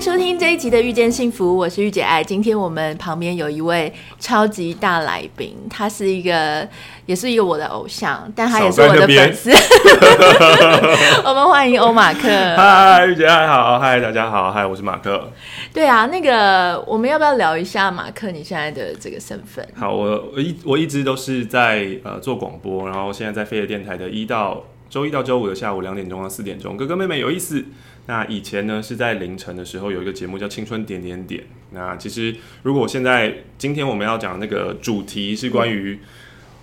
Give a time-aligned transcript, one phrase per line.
[0.00, 2.24] 迎收听这一集的《遇见幸福》，我是玉姐爱。
[2.24, 6.66] 今天我们旁边有一位超级大来宾，他是一个，
[7.04, 9.50] 也是一个我的偶像，但他也是我的粉丝。
[11.22, 12.28] 我们欢迎欧马克。
[12.56, 15.30] 嗨，玉姐爱好，嗨，大家好，嗨，我是马克。
[15.70, 19.68] 对啊，那个我们要不要聊一下马克你现在的这个身份？
[19.76, 27.62] 好，我我一我一直都是在呃做广播，然后现在在飞碟电台的一到周一到周五的下午两点钟到四点钟，哥哥妹妹有意思。
[28.10, 31.40] 那以前呢是在凌晨的时候有一个节目叫《青春点点点》。
[31.70, 35.96] 那其实如果现在今天我们要讲那个主题是关于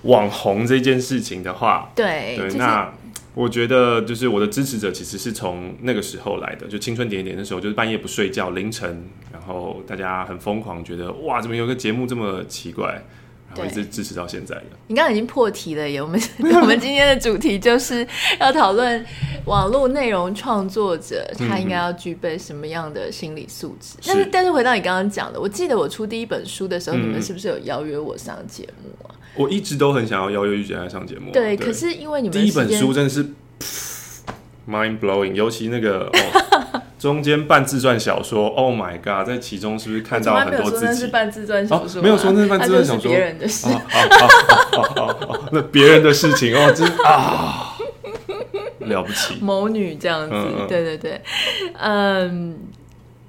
[0.01, 2.93] 网红这件事情的话，对对，那。
[3.33, 12.99] 我觉得就是我的支持者其实是从那个时候来的，就青春点点点的时候，就是半夜不睡觉，凌晨，然后大家很疯狂，觉得哇，怎么有个节目这么奇怪，
[13.57, 14.63] 然后一直支持到现在的。
[14.87, 16.19] 你刚刚已经破题了耶，我们
[16.61, 18.05] 我们今天的主题就是
[18.39, 19.03] 要讨论
[19.45, 23.97] 网络内容创作者他应该要具备什么样的心理素质。
[24.05, 29.15] 但是但是回到你刚刚讲的，我记得我出第一本书的时候，嗯、你们是不是有邀约我上节目啊？
[29.35, 33.23] 我一直都很想要邀约玉姐来上节目，对，对，可是因为你们第一本书真的是
[34.67, 36.11] mind blowing，尤其那个、哦、
[37.07, 40.85] 中间半自传小说，Oh my god，在其中是不是看到很多自己？
[40.87, 43.77] 那是半自传小说、啊哦，没有说那是半自传小说，别人的事，好
[44.83, 47.77] 好好，那别人的事情哦，真啊，
[48.79, 51.21] 了不起，某女这样子，嗯嗯对对对，
[51.79, 52.57] 嗯，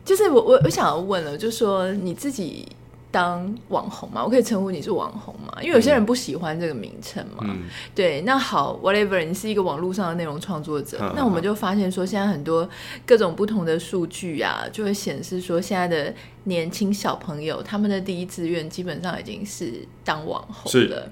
[0.05, 2.67] 就是我我我想要问了，就是说你自己。
[3.11, 5.53] 当网红嘛，我可以称呼你是网红嘛？
[5.62, 7.45] 因为有些人不喜欢这个名称嘛。
[7.48, 7.62] 嗯、
[7.95, 12.69] 对，那好，whatever，你是一个网络上的内容创作者，嗯、那我们就发现说，现在很多
[13.06, 16.12] 各种不同的数据啊，就会显示说，现在的
[16.44, 21.10] 年轻小朋友他们的第一志愿基本上已经是当网红了。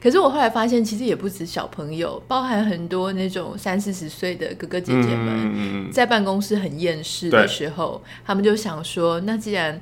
[0.00, 9.80] 可是我后来发现，其实也不止小朋友，包含很多那种三四十岁的哥哥姐姐们，在办公室很厌世的时候，嗯、他们就想说，那既然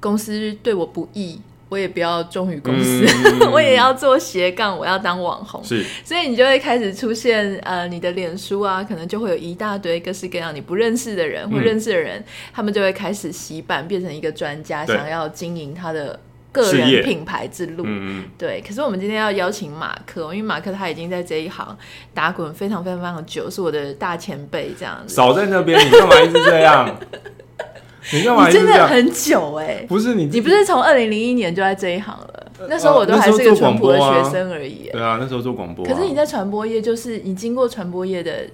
[0.00, 3.06] 公司对我不义，我也不要忠于公司，
[3.42, 5.62] 嗯、 我也要做斜杠，我要当网红。
[5.62, 16.18] 是，所以你就会开始出现，呃，你的脸书啊，可能就会有一大堆各式各样你不认识的人、嗯、或认识的人，他们就会开始洗版，变成一个专家，想要经营他的
[16.50, 17.84] 个人品牌之路。
[17.86, 18.60] 嗯、对。
[18.66, 21.76] 可是我们今天要邀请马克，因为马克他已经在这一行
[22.12, 25.14] 打滚非常非常非常久，是我的大前辈，这样子。
[25.14, 26.98] 少在那边，你干嘛一直这样？
[28.12, 28.48] 你干嘛？
[28.48, 32.46] 你真的很久哎、欸，不是你，你不是从二零零一年就在这一行了？
[32.58, 34.92] 呃、那时候我都还是个淳朴的学生而已、欸。
[34.92, 35.88] 对啊，那时候做广播、啊。
[35.92, 38.46] 可是你在传播业，就是你经过传播业的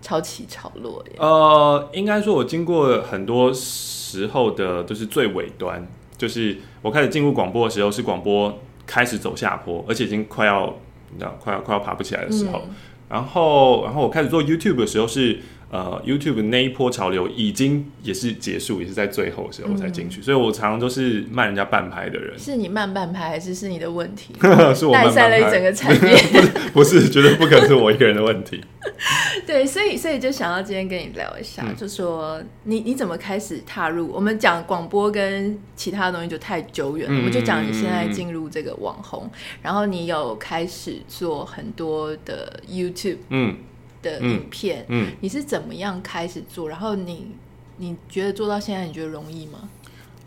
[0.00, 1.16] 潮起潮落耶。
[1.18, 5.86] 呃，应该说，我经过很多时候的，就是最尾端，
[6.16, 10.74] 就是我开始进入广播的时候，是广播开始走下坡，而且已经快要，
[11.12, 12.62] 你知道，快要快要爬不起来的时候。
[12.66, 12.74] 嗯、
[13.10, 15.38] 然后，然后我开始做 YouTube 的时候是。
[15.68, 22.38] 呃，YouTube 那一波潮流已经也是结束，也是在最后的时候我才进去，嗯、所以我常常都是慢人家半拍的人。
[22.38, 24.32] 是你慢半拍，还是是你的问题？
[24.76, 26.16] 是我了一整个产业。
[26.72, 28.62] 不是，绝对不可能是我一个人的问题。
[29.44, 34.08] 对，所以所以就想要今天跟你聊一下，嗯、就说你你怎么开始踏入？
[34.12, 39.28] 我们讲广播跟其他东西就太久远了，嗯、我们就讲你现在进入这个网红，
[39.62, 43.56] 然后你有开始做很多的 YouTube，嗯。
[44.02, 46.68] 的影片，嗯，嗯，你是怎么样开始做？
[46.68, 47.32] 然后你
[47.76, 49.68] 你觉得做到现在，你觉得容易吗？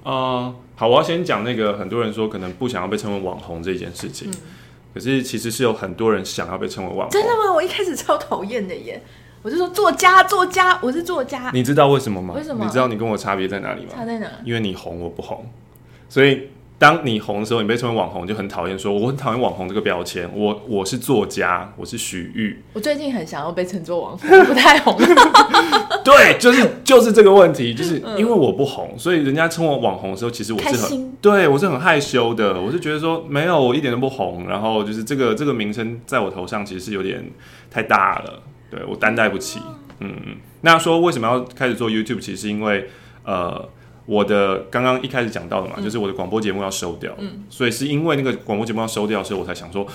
[0.03, 4.35] 呃，好，我要先讲那个，很多人说可能不想要被称为网红这件事情，嗯、
[4.93, 7.09] 可是其实是有很多人想要被称为网红。
[7.09, 7.53] 真的吗？
[7.53, 9.01] 我一开始超讨厌的耶，
[9.41, 11.51] 我就说作家，作家，我是作家。
[11.53, 12.33] 你知道为什么吗？
[12.35, 12.63] 为什么？
[12.63, 13.91] 你知道你跟我差别在哪里吗？
[13.93, 14.27] 差在哪？
[14.45, 15.45] 因为你红，我不红，
[16.07, 16.49] 所以。
[16.79, 18.79] 当你红的时候，你被称为网红，就很讨厌。
[18.79, 20.27] 说我很讨厌网红这个标签。
[20.33, 22.63] 我我是作家，我是许玉。
[22.71, 24.97] 我最近很想要被称作网红，不太红。
[26.05, 32.57] 对，就是就是这个问题，就是因为我不红，所以人家称我网红的时候，其实我是很对我是很害羞的。
[32.57, 34.47] 我是觉得说没有，我一点都不红。
[34.47, 37.29] 然后就是这个这个名称在我头上，其实是有点
[37.69, 38.41] 太大了。
[38.71, 39.59] 对我担待不起。
[39.99, 40.37] 嗯嗯。
[40.61, 42.21] 那说为什么要开始做 YouTube？
[42.21, 42.89] 其实是因为
[43.25, 43.67] 呃。
[44.09, 49.85] 我的刚刚一开始讲到的嘛，嗯、就是我的广播节目要收掉，嗯，所以是因为那个广播节目要收掉所以，我才想说，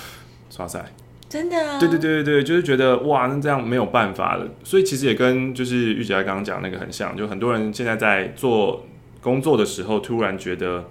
[0.58, 0.84] 哇塞，
[1.28, 8.86] 真的啊，对对对对，就是觉得哇，那这样没有办法了，所以其实也跟就是玉姐爱刚刚讲那个很像，就很多人现在在做
[9.20, 10.84] 工作的时候突然觉得。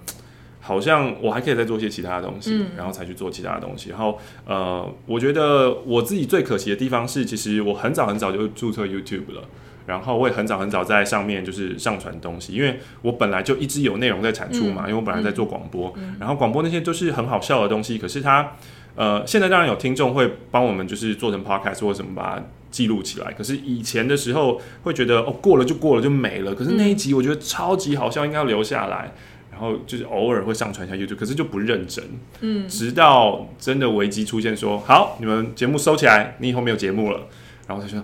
[0.66, 3.90] 好像我还可以再做些其他的东西，嗯、然后才去做其他的东西。
[3.90, 9.42] 然后，呃，我觉得我自己最可惜的地方是，其实我很早很早就注册 YouTube 了，
[9.86, 18.52] 然后我也很早很早在上面就是上传东西，因为我本来就一直有内容在产出嘛，嗯、因为我本来在做广播，嗯、然后广播那些都是很好笑的东西，可是它，
[18.94, 29.12] 呃，现在当然有听众会帮我们就是做成 Podcast 或什么把它记录起来，可是以前的时候会觉得哦，过了就过了就没了，可是那一集我觉得超级好笑，应该要留下来。
[29.52, 32.04] 然后就是偶尔会上传一下 YouTube，可是就不认真。
[32.40, 37.20] 嗯，直到真的危机出现，说好，你们节目收起来，你以后没有节目了，
[37.68, 38.02] 然后他说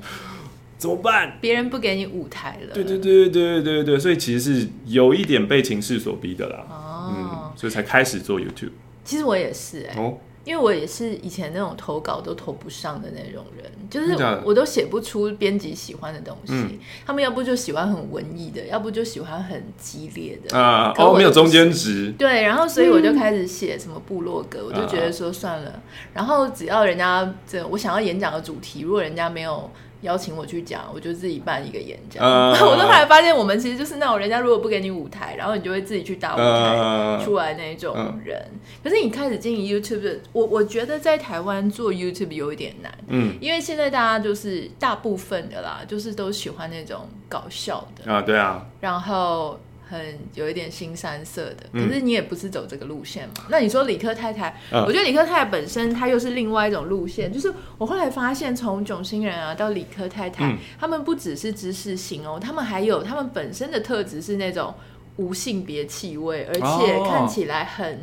[0.80, 1.36] 怎么办？
[1.42, 2.72] 别人不给你舞台了。
[2.72, 6.64] 对对对对对对对，所以其实是有一点被情势所逼的啦。
[6.70, 8.72] 哦，嗯，所以才开始做 YouTube。
[9.04, 10.00] 其实我也是哎、欸。
[10.00, 10.16] 哦。
[10.42, 16.54] 因为我也是以前那种投稿都投不上的那种人，就是我都写不出编辑喜欢的东西。
[16.54, 20.94] 嗯、他们要不就喜欢很文艺的，要不就喜欢很激烈的啊。
[20.96, 22.10] 哦，没有中间值。
[22.18, 25.82] 对，然后所以我就开始写什么部落格，嗯、我就觉得说算了。
[26.14, 29.70] 然后只要人家这我想要演讲的主题，如果人家没有。
[30.02, 32.24] 邀请我去讲，我就自己办一个演讲。
[32.24, 37.94] Uh, 我都后来发现，我们其实就是那种人家如果不给你舞台，然后你就会自己去搭舞台出来那种
[38.24, 38.38] 人。
[38.38, 49.58] Uh, uh, 可是你开始经营 YouTube，我我觉得在台湾做 YouTube 有一点难，嗯，因为现在大家就是大部分的啦，就是都喜欢那种搞笑的啊，uh, 对啊，然后。
[49.90, 53.34] 很有一点新三色的，可是你也不是走这个路线嘛？
[53.38, 57.32] 嗯、那你说理科太太，嗯、我觉得理科太太本身它又是另外一种路线。
[57.32, 64.72] 就是我后来发现，从囧星人啊到理科太太，嗯、他们不只是知识型哦，他们还有他们本身的特质是那种
[65.16, 67.98] 无性别气味，而且看起来很、哦、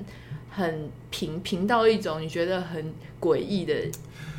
[0.50, 3.74] 很平平到一种你觉得很诡异的。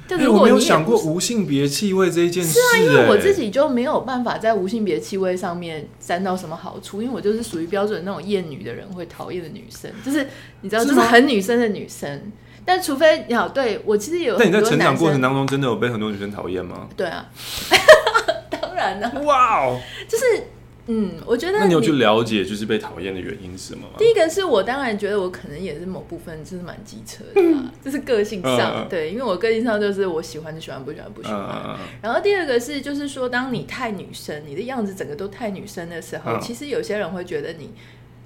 [0.08, 2.52] 但如果你、欸、我没有想过无性别气味这一件事。
[2.52, 10.26] 是啊，因为我自己就没有办法在无性别气味上面沾到什么好处，因为我就是属于标准那种厌女的人会讨厌的女生，就是
[10.62, 12.32] 你知道，就是很女生的女生。
[12.64, 14.36] 但除非你好，对我其实有。
[14.38, 16.88] 那你在成长过程当中真的有被很多女生讨厌吗？
[16.96, 17.26] 对啊，
[18.50, 19.22] 当然了。
[19.22, 20.24] 哇哦，就是。
[20.90, 23.94] 嗯，我觉得那你有去了解就是被讨厌的原因是什么吗？
[23.98, 31.38] 第一个是我当然觉得我可能也是某部分就是蛮机车的啦， 就是个性上、嗯、对，因为我个性上就是我喜欢就喜欢，不喜欢不喜欢。
[31.66, 37.70] 嗯、然后第二个是就是说，当你太女生，你的样子整个都太女生的时候，嗯、其实有些人会觉得你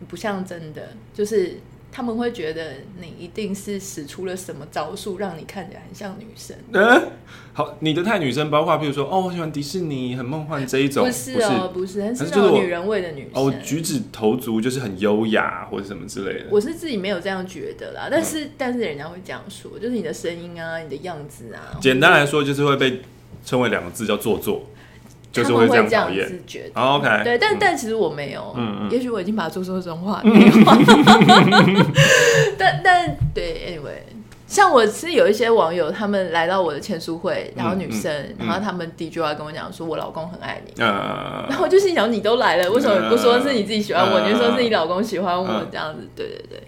[0.06, 1.58] 不像真的，就是。
[1.94, 6.56] 他们会觉得你一定是使出了什么招数，让你看起来很像女生。
[6.72, 7.10] 嗯，
[7.52, 13.30] 好，你的太女生，包括譬如说，哦，我喜欢迪士尼，很梦幻这一种，不是哦，不是，是那种女人味的女生。
[13.34, 16.46] 哦，举止投足就是很优雅或者什么之类的。
[16.50, 21.76] 我是自己没有这样觉得啦，但是、嗯、但是人家会这样说，就是你的声音啊，你的样子啊。
[21.78, 23.02] 简单来说，就是会被
[23.44, 24.64] 称为两个字叫做作。
[25.32, 26.80] 就是会这样讨厌，觉得。
[26.80, 30.52] OK，对，但但其实我没有，嗯，也许我已经把它做出这种话没有，
[32.58, 34.02] 但但对，Anyway，
[34.46, 46.06] 像我是有一些网友，他们来到我的签书会，然后女生，然后他们第一句话跟我讲说，我老公很爱你， 然后我就心想，你都来了，为什么不说是你自己喜欢我，你就说是你老公喜欢我这样子？
[46.14, 46.62] 对对对，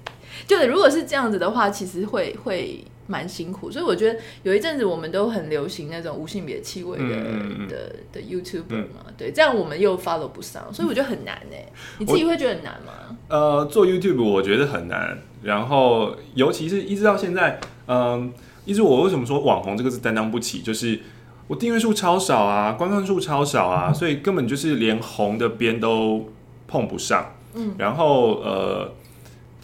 [0.46, 2.82] 就是如果是这样子的话，其实会会。
[3.06, 11.56] 蛮辛苦，所以我觉得有一阵子我们都很流行那种无性别气味的、嗯、的的 YouTuber 嘛，嗯、对，这样我们又 follow 不上，所以我觉得很难呢。
[11.98, 13.16] 你自己会觉得很难吗？
[13.28, 18.30] 呃，做 YouTube 我觉得很难，然后尤其是一直到现在，嗯、呃，
[18.64, 20.98] 一直我为什么说网红这个字担当不起，就是
[21.46, 26.30] 我订阅数超少啊，观看数超少啊，所以根本就是连红的边都
[26.66, 27.34] 碰不上。
[27.54, 28.92] 嗯，然后呃。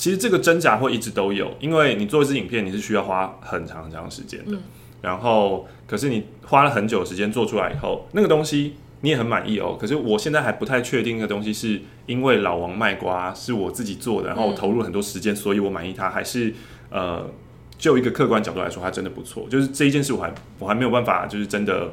[0.00, 4.52] 其实这个挣扎会一直都有，因为你做一支影片，你是需要花很长很长时间的。
[4.52, 4.62] 嗯、
[5.02, 9.76] 然后，可是你花了很久时间做出来以后，那个东西你也很满意哦。
[9.78, 16.54] 可是我现在还不太确定那个东西是因为老王卖瓜是我自己做的，然后我投入很多时间，所以我满意它，还是
[16.88, 17.30] 呃，
[17.76, 19.46] 就一个客观角度来说，它真的不错。
[19.50, 21.92] 就是这一件事，我还我还没有办法，就是真的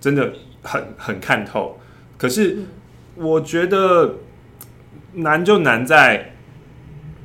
[0.00, 0.32] 真的
[0.62, 1.80] 很很看透。
[2.16, 2.58] 可是
[3.16, 4.18] 我觉得
[5.14, 6.28] 难就难在。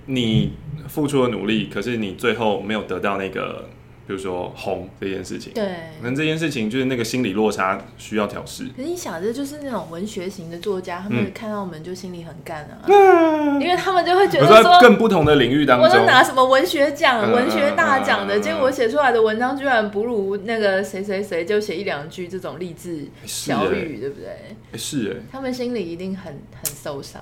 [0.08, 0.54] 你
[0.88, 3.68] 付出了努力，可是你最后没有得到那个，
[4.08, 5.52] 比如说红这件事情。
[5.54, 5.66] 对，
[6.00, 8.64] 可能这件事情就是那个心理落差需要调试。
[8.76, 24.78] 可是你想着，就是那种文学型的作家，他们看到我们就心里很干啊，嗯、因为他们就会觉得说，更不同的领域当中，我都拿什么文学奖、嗯、文学大奖的，嗯、结果我写出来的文章居然不如那个谁谁谁，就写一两句这种励志小语，欸、对不对？
[24.78, 26.34] 是哎、欸，他们心里一定很
[26.64, 27.22] 很受伤。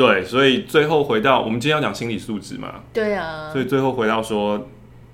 [0.00, 2.84] 对，所以最后回到我们今天要讲心理素质嘛。
[2.90, 3.52] 对啊。
[3.52, 4.66] 所以最后回到说，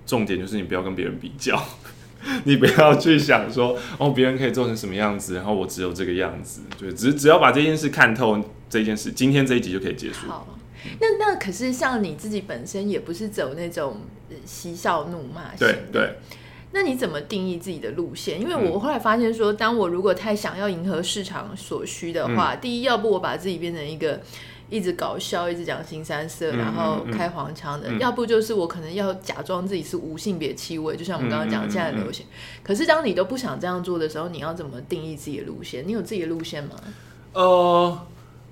[0.07, 1.61] 重点就是你不要跟别人比较。
[2.45, 8.41] 你不要去想说哦，别人可以做成什么样子，然后我只有这个样子，对只只要把这件事看透，
[8.71, 10.29] 这件事今天这一集就可以结束。
[10.29, 10.47] 好，
[11.01, 14.01] 那那可是像你自己本身也不是走那种
[14.45, 16.15] 嬉笑怒骂型，对对。
[16.73, 18.41] 那你怎么定义自己的路线？
[18.41, 24.21] 因为我后来发现说，当我如果太想要迎合市场所需的话，嗯、第一，要不我把自己变成一个。
[24.69, 32.27] 一直搞笑，一直讲新三色，然后开黄腔的；要不就是我可能要假装自己是无性别气味，就像我们刚刚讲现在的流行。
[32.65, 35.87] 可是当你都不想这样做的时候，你要怎么定义自己的路线？
[35.87, 36.75] 你有自己的路线吗？
[37.33, 38.07] 呃，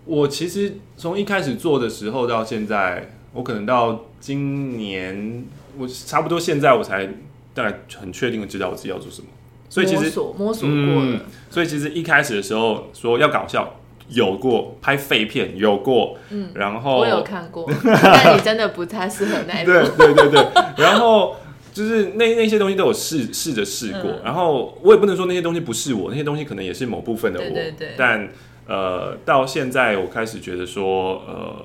[0.04, 5.44] 我其实从一开始做的时候到现在，我可能到今年，
[5.76, 7.06] 我差不多现在我才
[7.52, 9.26] 大概很确定的知道我自己要做什么。
[9.68, 11.20] 所以其实摸索摸索过了、嗯。
[11.50, 13.80] 所以其实一开始的时候说要搞笑。
[14.14, 17.68] 有过拍废片，有过，嗯，然后我有看过，
[18.02, 19.72] 但你真的不太适合那一部。
[19.72, 21.36] 对对对对，然后
[21.72, 28.28] 就是那那些东西都有试试着试过，嗯、然后我也不能说那些东西不是我，那些东西可能也是某部分的我，对对对，但
[28.66, 31.64] 呃，到现在我开始觉得说，呃，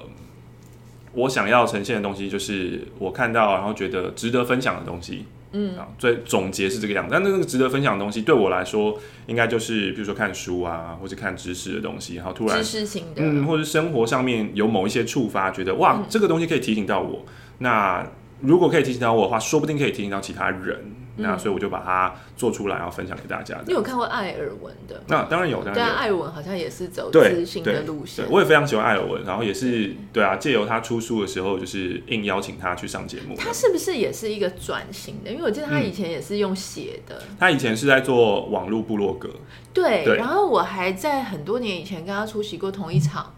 [1.14, 5.26] 我想要呈现的东西就是我看到然后觉得值得分享的东西。
[5.52, 17.26] 嗯，啊，最总结是这个样子，但那个值得分享的东西，对我来说，应该就是比如说看书啊，或者看知识的东西，然后突然知识型的，嗯，或者生活上面有某一些触发，觉得哇，嗯、这个东西可以提醒到我，
[17.60, 18.06] 那。
[18.42, 20.80] 如果可以提醒到我的话，说不定可以提醒到其他人。
[21.20, 23.58] 嗯、那所以我就把它做出来，然后分享给大家。
[23.68, 25.02] 你有看过艾尔文的？
[25.08, 25.94] 那当然有，当然有。
[25.94, 28.26] 艾尔文好像也是走知性的路线。
[28.30, 33.36] 我也非常喜欢艾尔文，然后也是对啊，借由他出书的时候，就是硬邀请他去上节目。
[33.38, 35.30] 他是不是也是一个转型的？
[35.30, 37.36] 因为我记得他以前也是用写的、嗯。
[37.40, 39.30] 他以前是在做网络部落格。
[39.74, 43.34] 对，对然后我还在很多年以前跟他出席过同一场。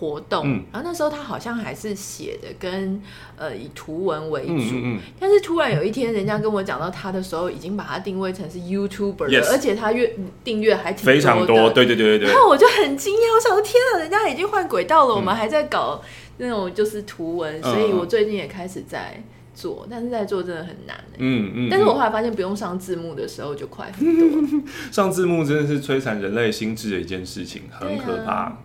[0.00, 2.98] 活动，嗯、然后那时候他好像还是写的跟
[3.36, 12.28] 呃以图文为主，嗯嗯嗯、但是突然有一天，人家跟我讲到他的时候，已经把他定位成是 YouTuber 了而且他月订阅还挺非常多，对对对对。
[12.28, 16.00] 然后我就很惊讶，我想说天啊，人家已经换轨道了，嗯、我们还在搞
[16.38, 19.22] 那种就是图文，所以我最近也开始在
[19.54, 21.68] 做，但是在做真的很难，嗯嗯。
[21.70, 24.60] 但是我后来发现，不用上字幕的时候就快很多。
[24.90, 28.56] 上字幕真的是摧残人类心智的一件事情，很可怕。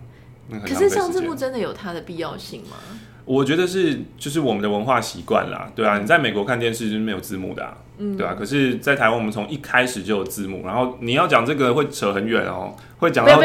[0.64, 2.76] 可是上字幕真的有它的必要性吗？
[3.24, 8.36] 我觉得是，就是我们的文化习惯啦，对啊，你在美国看电视是没有字幕的，啊，嗯，对啊。
[8.38, 13.44] 可是，在台湾我们从一开始就有字幕，然后你要讲这个会扯很远哦，会讲到会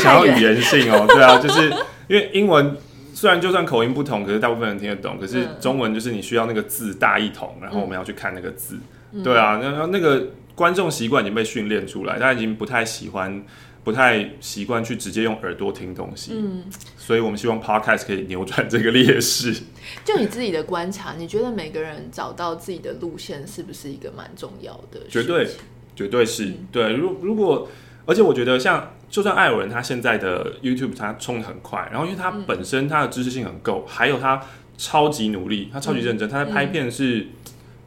[0.00, 1.70] 讲到语言性哦，对啊，就是
[2.08, 2.76] 因为英文
[3.14, 8.76] 虽然就算口音不同，可是大部分人听得懂，可是中文就是你需要那个字大一统，然后我们要去看那个字，
[9.22, 13.40] 对啊，然后那个观众习惯已经被训练出来，他已经不太喜欢。
[13.84, 16.64] 不太习惯去直接用耳朵听东西，嗯，
[16.96, 19.52] 所以我们希望 Podcast 可以扭转这个劣势。
[20.04, 25.00] 就你自己的观察，你觉得每个人找到自己的路线是不是一个蛮重要的？
[25.08, 25.48] 绝对，
[25.96, 26.46] 绝对是。
[26.46, 27.68] 嗯、对，如如果，
[28.06, 34.40] 而且我觉得像，就算艾尔文他现在的 YouTube 他冲得很快，然后因为他本身他的知识性很够，嗯、还有他
[34.78, 37.26] 超级努力，他超级认真，嗯、他在拍片是。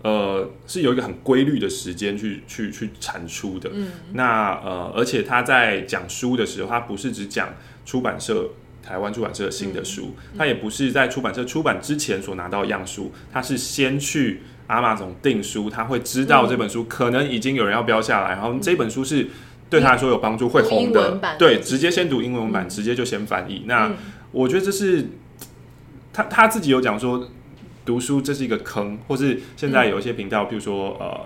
[0.05, 3.71] 嗯呃，是有一个很规律的时间去去去产出的。
[3.73, 7.49] 嗯，那呃，而且他在讲书的时候，他不是只讲
[7.87, 8.51] 出版社
[8.83, 19.27] 台湾出版社新的书，他也不是在出版社出版之前所拿到样书，他是先去 Amazon 订书，他会知道这本书可能已经有人要标下来，然后这本书是
[19.71, 23.63] 对他来说有帮助、会红的，对，直接先读英文版，嗯、直接就先翻译。
[23.65, 23.91] 那
[24.31, 25.07] 我觉得这是
[26.13, 27.27] 他他自己有讲说。
[27.85, 31.21] 读书这是一个坑，或是现在有一些频道，比如说呃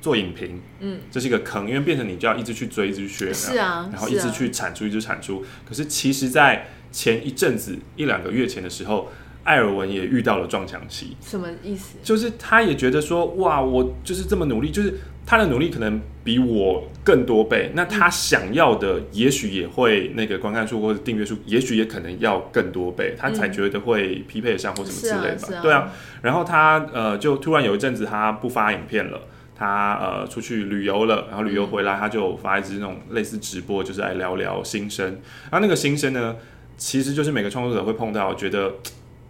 [0.00, 5.44] 做影评，嗯，这是一个坑，因为变成你就要一直去追，一直去学，是啊，然后一直去产出，一直产出。
[5.66, 9.08] 可是其实，在前一阵子一两个月前的时候，
[9.44, 11.16] 艾尔文也遇到了撞墙期。
[11.20, 11.98] 什么意思？
[12.02, 14.98] 就是他也觉得说，哇，我就是这么努力，就是。
[15.26, 25.48] 他的努力可能比我更多倍，那他想要的也许也会那个观看数或者订阅数，也许也可能要更多倍，他才觉得会匹配得上或什么之类的吧。
[25.50, 29.20] 嗯啊啊、对啊，然后他呃就突然有一阵子他不发影片了，
[29.54, 35.06] 他呃出去旅游了，然后旅游回来他就发一支那种类似直播，就是来聊聊心声。
[35.50, 36.36] 然后那个心声呢，
[36.76, 38.74] 其实就是每个创作者会碰到，觉得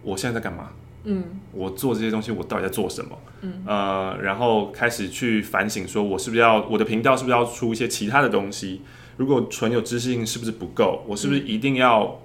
[0.01, 0.69] 我现在在干嘛？
[1.03, 3.17] 嗯，我做这些东西，我到底在做什么？
[3.41, 8.81] 嗯，呃，然后开始去反省，说我是不是要我的频道是不是要出一些其他的东西？
[9.17, 11.03] 如果纯有知识性是不是不够？
[11.07, 12.19] 我是不是一定要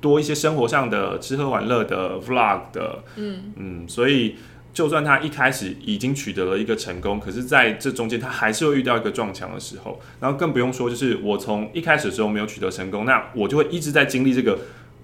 [0.00, 3.04] 多一些生活上的吃喝玩乐的 vlog 的？
[3.16, 4.36] 嗯嗯，所以
[4.72, 14.58] 就算他一开始已经取得了一个成功，可是在这中间他还是会遇到一个撞墙的时候，然后更不用说就是我从一开始的时候没有取得成功，那我就会一直在经历这个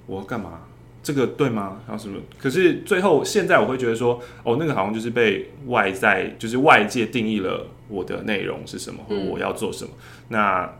[0.07, 0.63] 我干嘛？
[1.07, 1.81] 这个对吗？
[1.87, 2.21] 然后什么？
[2.37, 9.91] 可是最后现在我会觉得说，哦，那个好像就是被外在，就是外界定义了我的内容是什么，或者我要做什么。
[9.95, 10.73] 嗯、那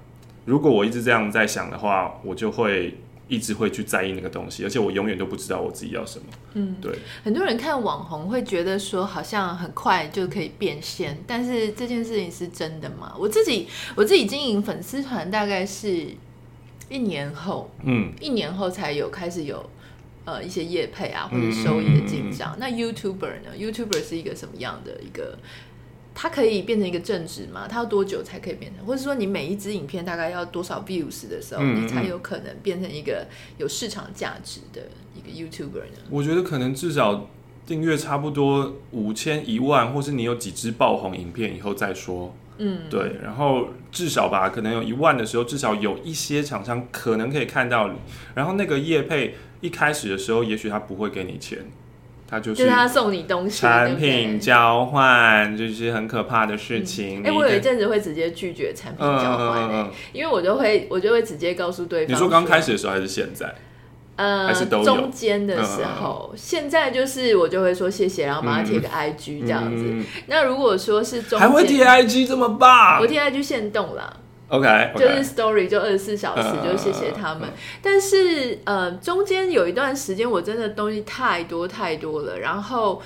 [0.45, 6.25] 如果我一直这样在想的话，我就会一直会去在意那个东西，而且我永远都不知道我自己要什么。
[6.55, 6.99] 嗯，对。
[7.23, 13.15] 很多人看网红会觉得说，好像很快就可以变现，但是这件事情是真的吗？
[13.17, 16.09] 我自己我自己经营粉丝团大概是
[16.89, 19.65] 一年后，嗯，一年后才有开始有。
[20.27, 22.53] 呃，一些业配啊，或者收益的进账。
[22.53, 25.39] 嗯嗯嗯、那 YouTuber 呢？YouTuber 是一个什么样的一个？
[26.19, 27.69] 它可以变成一个正职吗？
[27.69, 28.85] 它要多久才可以变成？
[28.85, 33.27] 或者说，你每一支影片大概要多少 views 的时候，嗯嗯、你才有可能变成一个
[33.59, 34.81] 有市场价值的
[35.15, 35.99] 一个 YouTuber 呢？
[36.11, 37.29] 我觉得可能至少
[37.67, 42.35] 订阅差不多五千一万，或是你有几支爆红影片以后再说。
[42.59, 43.19] 嗯，对。
[43.23, 47.99] 然后至少吧，可能有一万的时候，至少有一些厂商可能可以看到你。
[48.35, 49.37] 然后那个业配。
[49.61, 51.59] 一开始的时候，也许他不会给你钱，
[52.29, 57.19] 他就是，就是他送你东西，产品交换就是很可怕的事情。
[57.19, 62.15] 哎、嗯欸，我有一阵子会直接拒绝产品交换、欸，嗯因为我就会我就会直接告诉对方。
[62.15, 63.55] 你说刚开始的时候还是现在？
[64.17, 69.85] 呃，还是中间的时候，现在就是我就会说谢谢，然后帮他贴个 IG 这样子。
[69.85, 72.99] 嗯嗯、那如果说是中间，还会贴 IG 这么棒？
[72.99, 74.17] 我贴 IG 限动啦。
[74.49, 77.49] OK，就是 Story 就二十四小时，就谢谢他们。
[77.83, 83.03] 但是呃，中间有一段时间我真的东西太多太多了，然后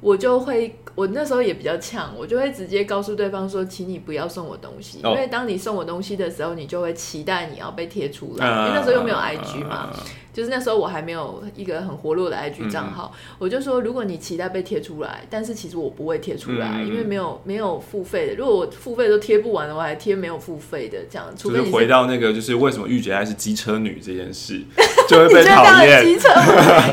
[0.00, 9.90] 我就会，我那时候也比较呛，我就会直接告诉对方说，请你不要送我东西，因为当你送我东西的时候，你就会期待你要被贴出来，因为那时候又没有 IG 嘛。
[10.38, 18.36] 就是那时候我还没有一个很活络的 IG 账号，嗯、我就说，如果你期待被贴出来，但是其实我不会贴出来，嗯、因为没有没有付费的。
[18.36, 21.26] 如果我付费都贴不完的话，还贴没有付费的这样。
[21.36, 24.62] 除非就是回到那个，就是为什么御姐爱是机车女这件事，
[25.10, 26.04] 就会被讨厌。
[26.04, 26.28] 机车，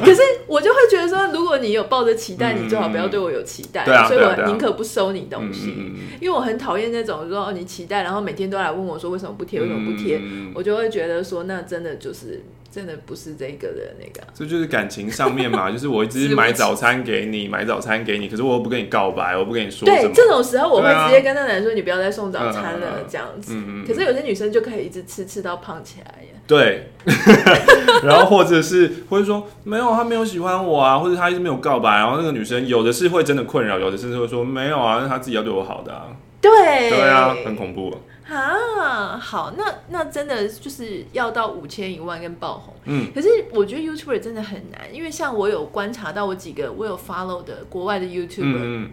[0.03, 3.85] 可是我就会觉得说，如果你有抱着期待，你最好不要对我有期待。
[3.85, 12.43] 嗯、所以我宁可不收你东西，嗯、因为我很讨厌那种说哦你期待，然后每天都来问我说为什么不贴，为什么不贴，嗯、我就会觉得说那真的就是。
[12.75, 19.85] 真的不是这个的那个，这就是感情上面嘛， 就是我一直买早餐给你，买早餐给你，可是我又不跟你告白，我不跟你说。
[19.85, 23.55] 对，这种时候我会直接跟那男人说，你不要再送早餐了，这样子。
[23.87, 26.37] 可是有些女生就可以一直吃吃到胖起来呀。
[26.45, 26.89] 对，
[28.03, 36.07] 然后或者是或者说没有，他没有喜欢我啊，或者他一直没有告白，然后那个女生有的是会真的困扰，有的甚至会说没有啊，那他自己要对我好的啊。
[36.41, 37.89] 对，对啊，很恐怖。
[37.89, 48.89] 啊，好，那那真的就是要到五千一万跟爆红，嗯，可是我觉得 YouTuber 真的很难，因为像我有观察到我几个我有 follow 的国外的 YouTuber，嗯，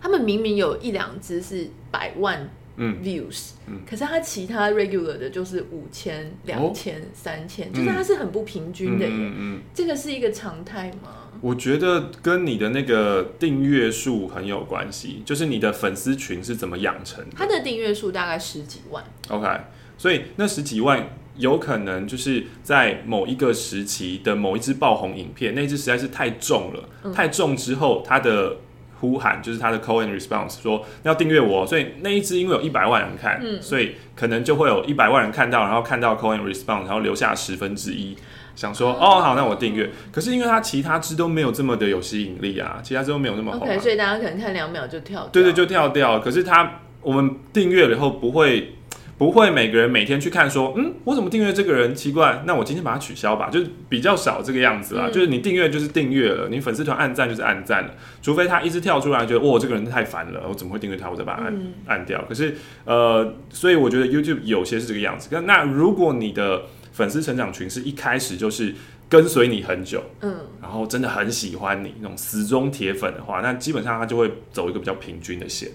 [0.00, 11.16] 他们明明有一两只是百万 views，嗯，可是它其他 regular 的就是五千、两千、三千，就是它是很不平均的耶，嗯嗯，这个是一个常态吗？
[11.40, 17.30] 我觉得跟你的那个订阅数很有关系，就是你的粉丝群是怎么养成的。
[17.36, 19.02] 他的订阅数大概十几万。
[19.28, 19.48] OK，
[19.96, 28.56] 所以那十几万有可能就是在某一个时期的某一支爆红影片，那支实在是太重了，嗯、太重之后，它的
[29.00, 38.16] 呼喊就是他的 call and response 说要订阅我，所以那一支因为有一百万人看，嗯、所以可能就会有一百万人看到，然后看到 call and response，然后留下十分之一。
[38.54, 39.88] 想说哦好，那我订阅。
[40.12, 43.62] 可是因为它其他支都没有这么的有吸引力啊，其他支都没有那么好啊。
[43.62, 45.30] OK，所以大家可能看两秒就跳掉。
[45.32, 46.20] 对对，就跳掉。
[46.20, 48.74] 可是它我们订阅了以后不会
[49.20, 52.42] 不会每个人每天去看说，嗯，我怎么订阅这个人奇怪？
[52.46, 55.08] 那我今天把它取消吧，就是比较少这个样子啦。
[55.08, 57.90] 嗯、就是你订阅就是订阅了，你粉丝团按赞就是按赞了，
[58.22, 61.10] 除非他一直跳出来觉得，哇，这个人太烦了，我怎么会订阅他？
[61.10, 62.24] 我再把它按、嗯、按掉。
[62.26, 62.56] 可是
[62.86, 65.28] 呃，所以我觉得 YouTube 有些是这个样子。
[65.42, 66.62] 那如果你的
[66.94, 68.74] 粉丝成长群是一开始就是
[69.10, 75.68] 跟随你很久，嗯，然后真的很喜欢你那种死忠铁粉的话，那基本上他就会走一个比较平均的线。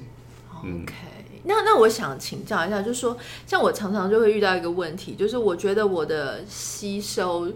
[0.63, 0.93] 嗯、OK，
[1.45, 7.51] 那那我想请教一下，就是说，像我常常就会遇到一个问题，就是我觉得我的吸收，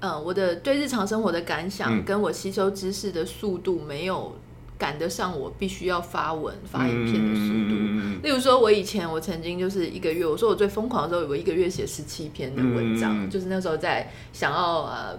[0.00, 4.34] 呃，我的对日常生活的感想，跟我吸收知识的速度没有。
[4.76, 7.76] 赶得上我必须要发文发影片的速度。
[7.78, 15.16] 嗯、例如说，我以前我曾经就是一个月，我说我最疯狂的时候，我一个月写十七篇的文章，嗯、就是那时候在想要呃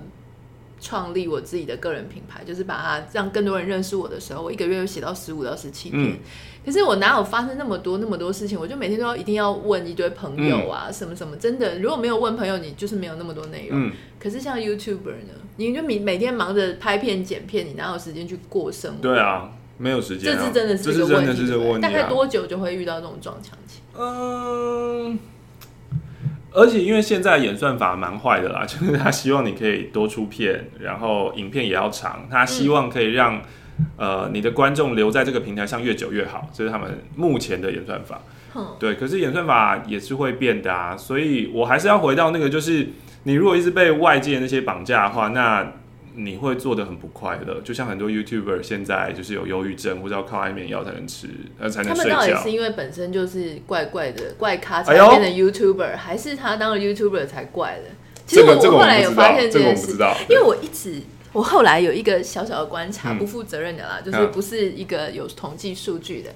[0.81, 6.03] 创立我自己的个人品牌，就是把它让更多人认识我的时候，我一个月又写到十五到十七篇。
[6.03, 6.19] 嗯、
[6.65, 8.59] 可是我哪有发生那么多那么多事情？
[8.59, 13.79] 我就每天都要一定要问一堆朋友啊，嗯、什么什么，真的如果没有问朋友，你就是没有那么多内容。
[13.87, 15.33] 嗯、可是像 YouTuber 呢？
[15.57, 19.01] 你就每每天忙着拍片剪片，你哪有时间去过生活？
[19.01, 20.37] 对啊，没有时间、啊。
[20.37, 21.05] 这是真的是一个
[21.59, 21.81] 问题。
[21.81, 23.79] 大概多久就会遇到这种撞墙期？
[23.97, 25.17] 嗯，
[26.51, 33.41] 而且因为现在演算法蛮坏的啦，就是他希望你可以多出片，然后影片也要长，他希望可以让、嗯、
[33.97, 38.21] 呃你的观众留在这个平台上越久越好，这是他们目前的演算法。
[38.55, 42.87] 嗯、对，可是演算法也是会变的啊，所以我还是要回到那个，就是
[43.23, 45.73] 你如果一直被外界那些绑架的话，那。
[46.17, 51.27] 你会做的很不快乐，就像很多 YouTuber 现在就是有忧郁症，或者要靠安眠药才能吃，
[51.59, 52.15] 呃才能睡觉。
[52.15, 57.89] 他们到底是因为本身就是怪怪的怪咖才变成 YouTuber，、哎、还是他当了 YouTuber 才怪的？
[58.25, 61.01] 其实我、后来有发现这件事，这个、因为我一直
[61.35, 66.35] 我后来有一个小小的观察，嗯、不负责任的啦，就是不是一个有统计数据的，嗯、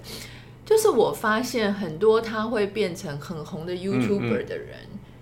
[0.66, 4.76] 就是我发现很多他会变成很红的 YouTuber 的人，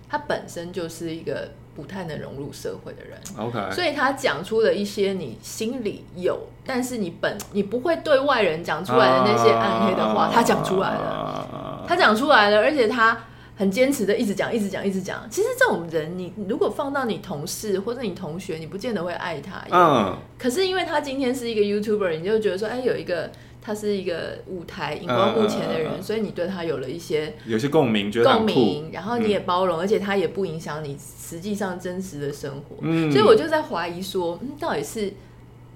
[0.08, 1.52] 他本身就是一个。
[1.78, 6.36] 不太能融入社会的人，OK，所以他讲出了一些你心里有，
[6.66, 13.16] 但是你本你不会对外人讲出来的那些暗黑的话，他讲出来了，他讲出来了，而且他
[13.58, 15.28] 很坚持的一直讲，一直讲，一直讲。
[15.28, 23.30] 其实这种人，你如果放到你同事或者你同学，你不见得会爱他，嗯，可是因为他今天是一个 YouTuber，你就觉得说，哎，有一个。
[23.60, 32.76] 他是一个舞台荧光幕前的人，嗯、所以你对他有了一些有些共鸣，觉得共鸣，然后你也包容，嗯、而且他也不影响你实际上真实的生活。
[32.80, 35.12] 嗯、所以我就在怀疑说，嗯，到底是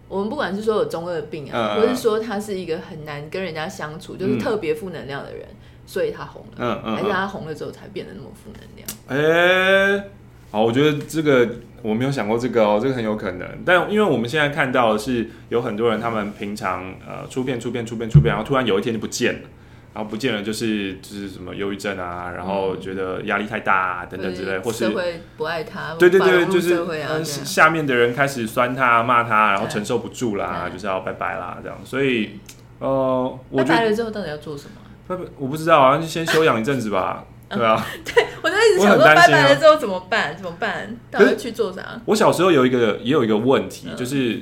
[0.09, 8.88] 我们不管是说有中二病啊，嗯、或是说他是一个很难跟人家相处，就是特别负能量的人，嗯、所以他红了，嗯嗯、还是他红了之后才变得那么负能量？
[9.09, 10.11] 哎、欸，
[10.51, 11.49] 好，我觉得这个。
[11.83, 13.49] 我没有想过这个哦，这个很有可能。
[13.66, 19.49] 但因为我们现在看到的是有很多人，他们平常呃出片、出片、出片、出片，然后突然有一天就不见了，
[19.92, 31.77] 然后不见了就是就是什么忧郁症啊，然后觉得压力太大啊等等之类，或是社会不爱他，对对对，就是嗯下面的人开始酸他、骂他，然后承受不住啦，就是要拜拜啦这样。
[31.85, 32.38] 所以
[32.79, 34.82] 呃，拜拜了之后到底要做什么？
[35.07, 37.25] 拜拜，我不知道啊，就先休养一阵子吧。
[37.53, 40.35] 对啊，对我就一直想说，拜拜了之后怎么办？
[40.35, 40.97] 怎么办？
[41.11, 42.01] 到底去做啥？
[42.07, 44.41] 我小时候有一个也有一个问题，就是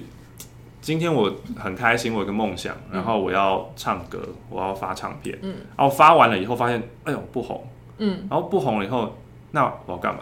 [0.80, 7.66] 今天我很开心，我有个梦想，然后我要唱歌，我要发唱片，嗯，然后发完了以后发现，哎呦不红，
[7.98, 9.18] 嗯，然后不红了以后，
[9.50, 10.20] 那我要干嘛？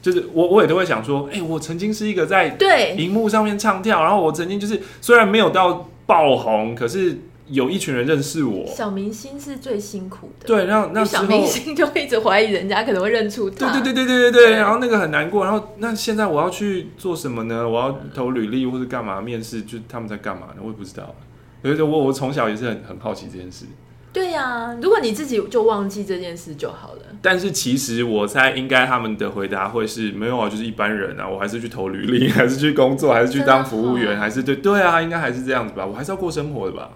[0.00, 7.18] 就是我我也都会想说，哎，我曾经是一个在对荧幕上面唱跳，然后我曾经就是虽然没有到爆红，可是。
[7.48, 10.46] 有一群人认识我，小明星是最辛苦的。
[10.46, 13.72] 对，那那小明星就一直怀疑人家可能会认出他。
[13.72, 15.44] 对对对对对对对，对然后那个很难过。
[15.44, 17.68] 然后那现在我要去做什么呢？
[17.68, 19.62] 我要投履历或者干嘛面试？
[19.62, 20.56] 就他们在干嘛呢？
[20.62, 21.14] 我也不知道。
[21.62, 23.66] 所以我我从小也是很很好奇这件事。
[24.12, 27.00] 对呀、啊，如果你自己就忘记这件事就好了。
[27.22, 35.86] 但是其实我猜应该他们的回答会是没有啊，就是一般人啊，我还是去投履历， 还是去工作，还是去当服务员，还是对对啊，应该还是这样子吧。
[35.86, 36.90] 我还是要过生活的吧。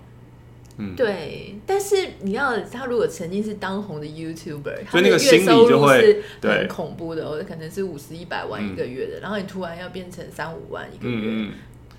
[0.79, 11.53] 嗯、对，但是你要他如果曾经是当红的 YouTuber，所以那个心理就会很恐怖的，可能是五十一百万一个月的，嗯、然后你突然要变成三五万一个月，嗯，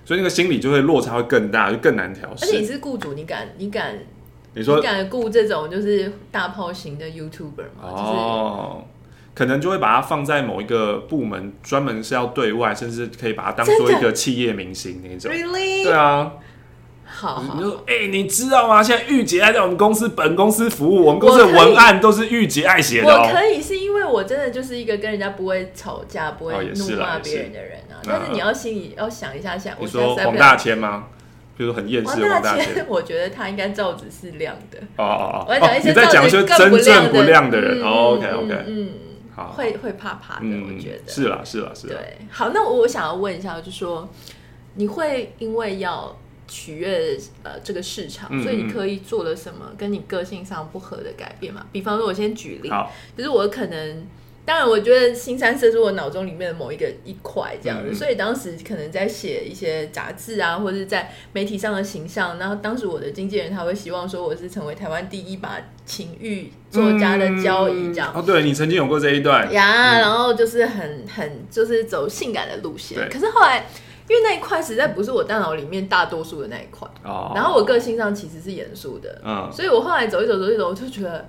[0.04, 2.44] 所以那个心理就会落差会更大，就更难调适。
[2.44, 3.98] 而且你是雇主，你敢你敢
[4.54, 7.82] 你说你敢雇这种就是大炮型的 YouTuber 吗？
[7.82, 8.86] 哦，就是、
[9.34, 15.32] 可能就会把它放在某一个部门，专门是要对外，甚至可以把它当做一个企业明星那种。
[15.32, 15.82] Really?
[15.82, 16.32] 对啊。
[17.18, 18.80] 好，好，你就说，哎、欸，你知道吗？
[18.80, 23.24] 现在玉洁爱在我们公司本公司服务，我们公司的文案都是玉洁爱写的、喔。
[23.24, 27.98] 我可以是因为我真的就是一个跟人家不会吵架、不会怒骂别人的人啊。
[27.98, 31.08] 哦、是但是你要心里要想一下，想我说黄大千吗？
[31.56, 34.78] 比如说很厌世的黄大千， 我觉得他应该罩子是亮的。
[34.96, 37.82] 哦哦哦，我要讲一些罩子真正不亮的人。
[37.82, 38.90] ，OK OK，嗯，
[39.34, 41.94] 好，会会怕怕的，嗯、我觉得是啦是啦是啦。
[41.96, 44.08] 对，好，那我想要问一下，就是说
[44.74, 46.16] 你会因为要。
[46.48, 51.66] 取悦呃这个市场，所以你刻意做了什么跟你个性上不合的改变嘛？
[51.70, 52.70] 比方说，我先举例，
[53.16, 54.06] 就是我可能，
[54.46, 68.10] 当然我觉得新三色是我脑中里面的某一个一块这样子，嗯、所以当时可能在写一些杂志啊，或者是在媒体上的形象，然后当时我的经纪人他会希望说我是成为台湾第一把情欲作家的交易这样。
[68.14, 73.66] 哦，对，你曾经有过这一段呀，然后就是很很就是走性感的路线，可是后来。
[74.08, 77.36] 因为那一块实在不是我大脑里面大多数的那一块，oh.
[77.36, 79.52] 然后我个性上其实是严肃的，uh.
[79.52, 81.28] 所以我后来走一走走一走，我就觉得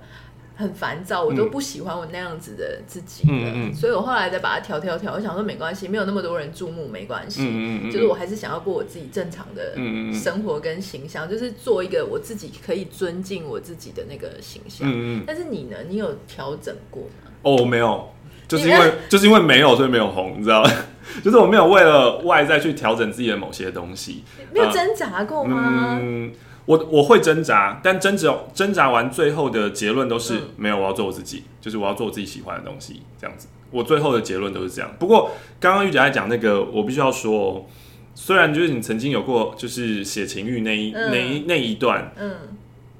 [0.56, 9.74] 很烦躁，我都不喜欢我那样子的自己了，嗯、所以我后来再把它调调调，我想说没关系，没有那么多人注目，没关系，嗯、就是我还是想要过我自己正常的
[10.12, 14.86] 生活跟形象，嗯、就是做一个我自己可以尊敬我自己的那个形象。
[14.90, 15.76] 嗯、但是你呢？
[15.88, 17.30] 你有调整过吗？
[17.42, 18.08] 哦，没有。
[18.50, 20.70] 就是因为就是因为没有，所以没有红，你知道吗？
[21.22, 25.98] 就是我没有为了外在去调整自己的某些东西，没有挣扎过吗？
[26.02, 26.32] 嗯，
[26.66, 30.76] 我我会挣扎，但挣扎挣扎完，最后的结论都是没有。
[30.76, 33.46] 我要做我自己，就是我要做我自己喜欢的东西，这样子。
[33.70, 34.90] 我最后的结论都是这样。
[34.98, 37.64] 不过刚刚玉姐在讲那个，我必须要说哦，
[38.14, 42.32] 虽然就是你曾经有过就是写情欲那一、嗯、那一那一段，嗯，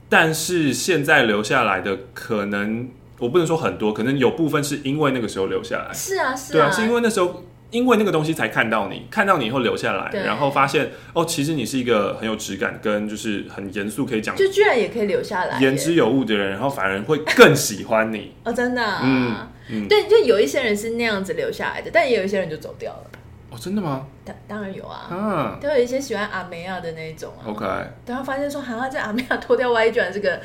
[0.09, 2.89] 但是现在留下来的可能
[3.21, 5.95] 我不能说很多，可能有部分是因为那个时候留下来。
[5.95, 7.45] 是啊，是啊，对啊，是因为那时候。
[7.71, 19.37] 因为那个东西才看到你，看到你以后留下来，然后发现哦，其实你是一个很有质感，跟就是很严肃可以讲，就居然也可以留下来，言之有物的人，然后反而会更喜欢你 哦，真的、啊，嗯
[19.69, 23.05] 嗯，对，就有一些人是那样子留下来的，但也有一些人就走掉了。
[23.51, 24.05] 哦，真的吗？
[24.25, 27.65] 当当然有啊，嗯，都有一些喜欢阿梅亚的那种啊，OK，
[28.05, 30.41] 然后发现说，好像这阿梅亚脱掉外衣，居然是个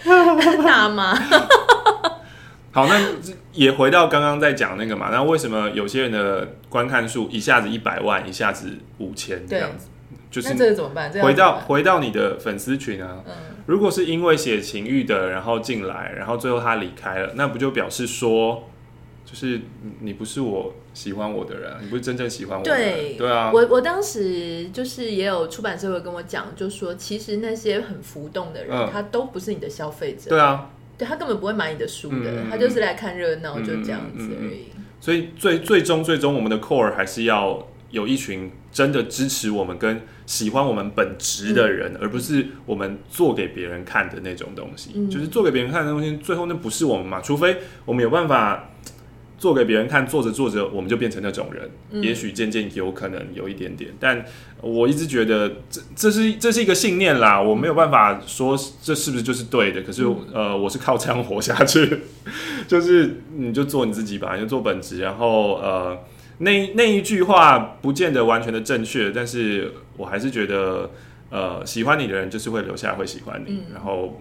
[0.64, 1.18] 大妈。
[2.76, 3.00] 好，那
[3.54, 9.88] 也回到刚刚在讲那个嘛，那为什么有些人的观看数一下子一百万，一下子五千这样子？
[10.30, 11.10] 就是那这个怎么办？
[11.22, 13.34] 回到回到你的粉丝群啊，嗯，
[13.68, 18.66] 如果是因为写情欲的，然后进来，然后最后他离开了，那不就表示说，
[19.24, 19.62] 就是
[20.02, 22.94] 你不是我喜欢我的人，你不是真正喜欢我的人。
[22.94, 30.30] 对对啊，我我当时就是也有出版社会跟我讲，就说其实那些很浮动的人，嗯，他都不是你的消费者。
[30.30, 30.72] 对啊。
[30.98, 34.66] 对，他根本不会买你的书的，嗯、他就是来看热闹，嗯、就这样子而已。
[35.00, 44.92] 所以最最终最终，我们的 core 还是要有一群真的支持我们跟喜欢我们本职的人，嗯、而不是我们做给别人看的那种东西。
[44.96, 47.22] 嗯、就是做给别人看的东西，最后那不是我们嘛？
[47.22, 48.70] 除非我们有办法。
[49.46, 51.70] 做给别人看，做着做着我们就变成那种人。
[51.92, 54.26] 嗯、也许渐渐有可能有一点点，但
[54.60, 57.40] 我一直觉得这这是这是一个信念啦。
[57.40, 62.00] 我没有办法说这是不是就是对的，可是、嗯、呃，我是靠这样活下去。
[62.68, 65.02] 就是你就做你自己吧，你就做本职。
[65.02, 65.96] 然后呃，
[66.40, 70.90] 那那一句话不见得完全的正确，但是我还是觉得
[71.30, 73.52] 呃，喜欢你的人就是会留下来，会喜欢你。
[73.52, 74.20] 嗯、然后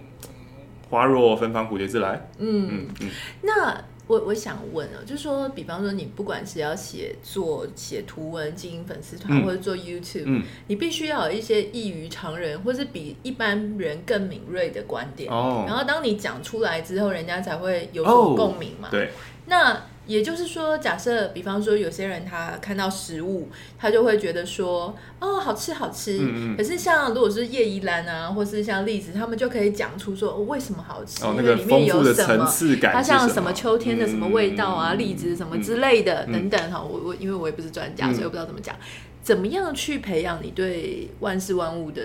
[0.90, 2.28] 花若芬芳，蝴蝶自来。
[2.38, 3.08] 嗯嗯嗯，
[3.40, 3.84] 那。
[4.06, 15.32] 我我想问啊，就是说，比方说，你不管是要写作、写图文、经营粉丝团，或者做 YouTube，嗯，你必须要有一些异于常人，或是比一般人更敏锐的观点。
[15.32, 18.88] 哦，然后当你讲出来之后，人家才会有所共鸣嘛。
[18.90, 19.10] 对，
[19.46, 19.80] 那。
[20.06, 26.18] 也就是说，假设比方说有些人他看到食物，他就会觉得说，哦，好吃好吃。
[26.20, 31.24] 嗯嗯，可是像如果是叶怡兰啊，或是像栗子，他们就可以讲出说，哦，为什么好吃？
[31.24, 32.46] 哦，因为里面有什么？
[32.92, 36.82] 它像什么秋天的什么味道啊，栗子什么之类的、嗯、等等哈。
[36.82, 38.76] 我我因为我也不是专家，所以我不知道怎么讲。
[39.22, 42.02] 怎么样去培养你对万事万物的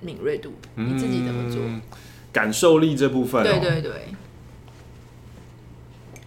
[0.00, 0.52] 敏锐度？
[0.74, 1.62] 你自己怎么做？
[2.30, 3.90] 感受力这部分、哦，对对对。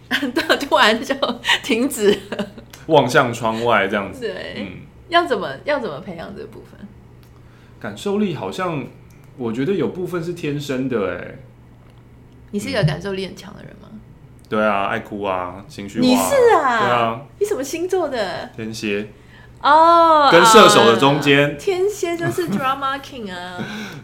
[0.68, 1.14] 突然就
[1.62, 2.46] 停止了，
[2.86, 4.20] 望向窗外这样子。
[4.20, 4.68] 对，嗯，
[5.08, 6.86] 要怎么要怎么培养这个部分？
[7.80, 8.86] 感受力好像，
[9.36, 11.16] 我觉得有部分是天生的。
[11.16, 11.38] 哎，
[12.52, 13.88] 你是一个感受力很强的人吗？
[14.48, 16.06] 对啊，爱哭啊，情绪化。
[16.06, 16.78] 你是啊？
[16.78, 17.20] 对啊。
[17.40, 18.48] 你什么星座的？
[18.56, 19.08] 天蝎。
[19.60, 21.56] 哦，跟射手的中间。
[21.58, 23.58] 天蝎就是 drama king 啊。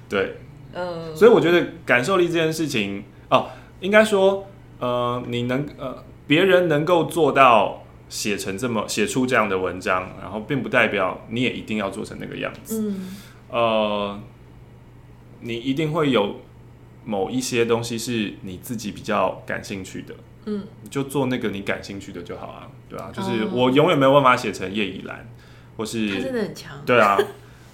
[0.09, 0.38] 对，
[0.75, 1.15] 嗯。
[1.15, 4.49] 所以我觉得感受力这件事情，哦，应该说。
[4.83, 12.83] 呃，你能呃，别人能够做到写成这么写出这样的文章，然后并不代表你也一定要做成那个样子。
[12.83, 13.16] 嗯，
[13.49, 14.21] 呃，
[15.38, 16.40] 你一定会有
[17.05, 20.14] 某一些东西是你自己比较感兴趣的。
[20.47, 25.25] 嗯，你就做那个你感兴趣的就好啊，对啊，就是我永远没有办法写成叶以兰，
[25.77, 26.73] 或是他真的很强。
[26.85, 27.16] 对啊，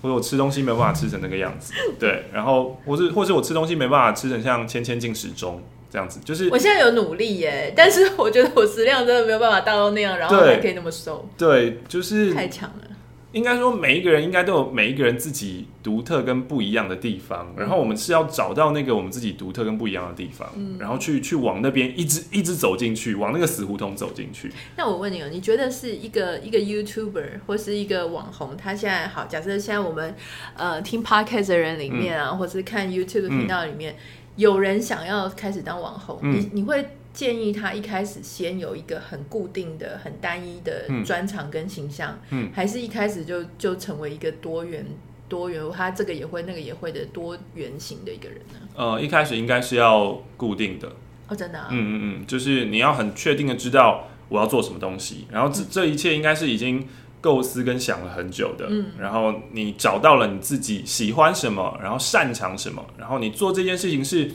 [0.02, 1.72] 或者我吃东西没办法吃成那个样子。
[1.98, 5.62] 对，然后或是或是我吃东西没办法吃成像千千进食中。
[5.90, 11.28] 这样子就是，我现在有努力耶， 但是我觉得我食量真的没有办法大到那样，然后还可以那么瘦。
[11.36, 12.84] 对，就是太强了。
[13.32, 24.50] 应该说，每一个人应该都有每一个人自己独特跟不一样的地方，然后我们是要找到那个我们自己独特跟不一样的地方，嗯，然后去去往那边一直一直走进去，往那个死胡同走进去。
[24.78, 30.14] 那我问你哦，你觉得是一个一个 YouTuber 或是一个网红，他现在好，假设现在我们
[30.56, 33.92] 呃听 Podcast 的人里面啊，嗯、或是看 YouTube 频道里面。
[33.92, 33.96] 嗯
[34.38, 44.86] 有人想要开始当网红，嗯、你你会建议他一开始先有一个很固定的、很单一的专长跟形象，嗯、还是一开始就就成为一个多元
[45.28, 48.68] 多元，他这个也会那个也会的多元型的一个人呢？
[48.76, 50.88] 呃，一开始应该是要固定的。
[51.26, 56.86] 哦，真的、啊，嗯嗯嗯，就是你要很确定的知道我要做什么东西，然后这、嗯、这一切应该是已经。
[57.20, 64.30] 构思跟想了很久的，嗯，然后你找到了你自己喜欢什么，然后擅长什么，然后你做这件事情是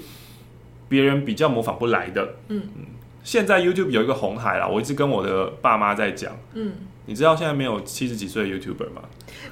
[0.89, 2.85] 别人比较模仿不来的，嗯嗯。
[3.23, 6.73] 现在 YouTube 有一个红海啦，我一直跟我的爸妈在讲，嗯，
[7.05, 9.03] 你知道现在没有七十几岁的 YouTuber 吗？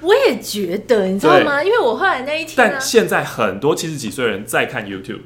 [0.01, 1.63] 我也觉得，你知道吗？
[1.63, 5.21] 因为我后来那一天，但现在很多七十几岁的人在看 YouTube。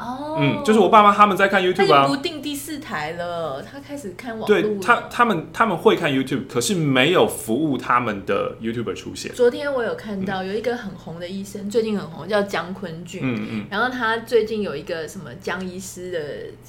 [0.00, 4.46] 哦，嗯，就是我爸妈他们在看 YouTube 啊，他不定第四台了，他开始看网络。
[4.46, 9.32] 对他，他们他们会看 YouTube，可是没有服务他们的 YouTuber 出现。
[9.34, 13.20] 昨天我有看到有一个很红的医生，嗯、最近很红，叫姜坤俊。
[13.22, 13.66] 嗯嗯。
[13.70, 16.18] 然后他最近有一个什么江医师的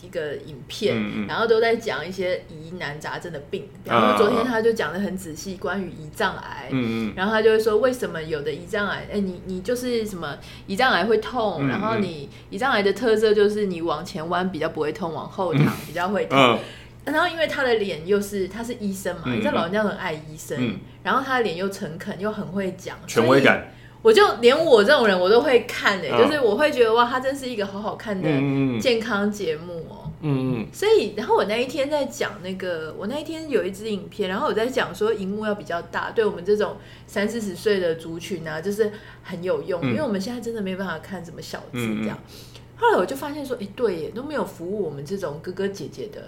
[0.05, 3.65] 一个影片，嗯嗯然后都在讲一些疑难杂症的病。
[3.85, 6.67] 然后昨天他就讲的很仔细，关于胰脏癌。
[6.71, 7.13] 嗯嗯。
[7.15, 16.37] 然后他就会说，为什么有的胰脏癌，哎，你你就是什么胰脏癌会痛，然后你胰脏癌的特这就是你往前弯比较不会痛，往后躺比较会痛。
[16.37, 16.59] 嗯
[17.05, 23.71] 嗯、然后因为他的脸又是他是医生嘛，你知道老人家很爱医生，嗯、然后他的脸又诚恳又很会讲，权威感。
[24.01, 28.27] 我就连我这种人我都会看诶、欸，嗯、就是我会觉得哇，他真是一个好好看的
[28.79, 30.11] 健康节目哦、喔。
[30.21, 30.67] 嗯嗯。
[30.73, 42.17] 所以，然后我那一天在讲那个，我那一天有一支影片，然后我在讲说，荧幕要比较大，对我们这种三四十岁的族群啊，就是很有用，嗯、因为我们现在真的没办法看什么小字这样。
[42.81, 46.27] 嗯后来我就发现说，哎、欸，对耶，都没有服务我们这种哥哥姐姐的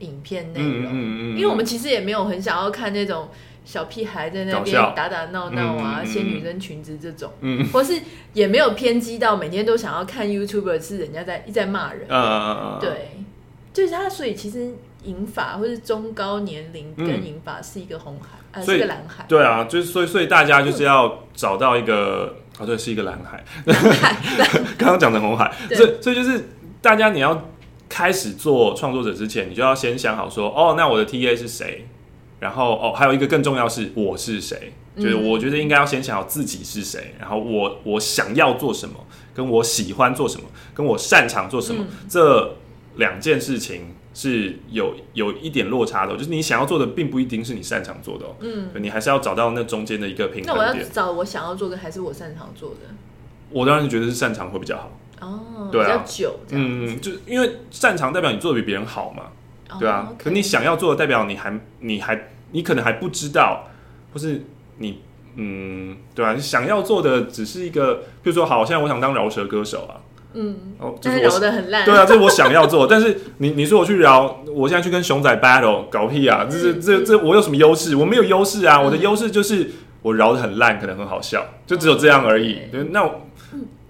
[0.00, 3.30] 影片内容，嗯嗯嗯嗯、因为我们其实也没有很想要看那种
[3.64, 7.98] 小屁孩在那边打打闹闹啊，掀、嗯嗯、女生裙子这种，嗯、或是
[8.34, 13.08] 也没有偏激到每天都想要看 YouTuber 是人家在一直在骂人，啊、对，
[13.72, 22.36] 就是他，所以其实银发或是中高年龄跟银发是一个红海，嗯、呃，是个蓝海，对啊，就是所以所以大家就是要找到一个。
[22.58, 23.44] 哦，对，是一个蓝海。
[24.78, 26.48] 刚刚讲的红海，所以所以就是
[26.80, 27.50] 大家你要
[27.88, 31.86] 开始做创作者之前，你就要先想好说，哦，那我的 TA 是谁？
[32.40, 34.72] 然后哦，还有一个更重要是我是谁？
[34.96, 38.94] 就是我觉得应该要先想好自己是谁，然后我我想要做什么，
[39.34, 42.56] 跟我喜欢做什么，跟我擅长做什么，嗯、这
[42.96, 43.94] 两件事情。
[44.14, 50.56] 是有有一点落差的，就是你想要做的并不一定是你擅长做的，嗯，你还是要找到那中间的一个平衡点。
[50.56, 52.94] 那我要找我想要做的，还是我擅长做的？
[53.50, 59.24] 我当然觉得是擅长会比较好哦，对啊，比较久，嗯，就因为擅长代表你做的比别人好嘛，
[59.78, 60.12] 对啊。
[60.16, 63.68] 可你想要做的代表你还你还你可能还不知道，
[64.12, 64.44] 或是
[64.78, 65.00] 你
[65.34, 69.98] 嗯，对啊，想要做的只是一个，比如说，好，现在我想当饶舌歌手啊。
[70.34, 71.84] 嗯，哦，就是饶的很烂。
[71.84, 76.46] 对啊，这是我想要做，但是你你说我去饶，我现在去跟熊仔 battle 搞屁啊！
[76.50, 77.94] 这是这这我有什么优势？
[77.96, 78.80] 我没有优势啊！
[78.80, 79.70] 我的优势就是
[80.02, 82.58] 我饶的很烂，可能很好笑，就只有这样而已。
[82.90, 83.20] 那我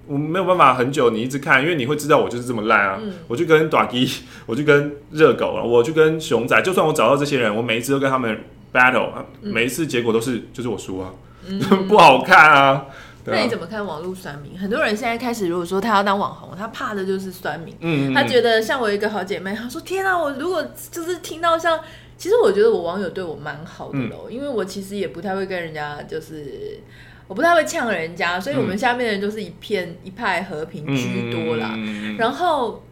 [0.07, 3.00] 我没有办法很久你一直看，因为你会知道我就是这么烂啊！
[3.26, 8.38] 我去跟短 G，我去跟热狗，我去跟熊仔，就算我找到这些人，我每一次都跟他们
[8.70, 9.09] battle，
[9.40, 11.11] 每一次结果都是就是我输啊，
[11.88, 12.85] 不好看啊！
[13.27, 14.59] 那你怎么看网络酸民？
[14.59, 17.75] 很多人现在开始，如果说他要当网红，他怕的就是酸民。
[17.81, 21.81] 嗯，他觉得像我一个好姐妹，她说：“天啊，我如果就是听到像……
[22.17, 26.79] 其实我觉得我网友对我蛮好的喽，嗯、因为我其实也不太会跟人家，就是
[27.27, 31.73] 我不太会呛人家，所以我们下面的人就是一片一派和平居多啦。
[31.77, 32.83] 嗯、然后。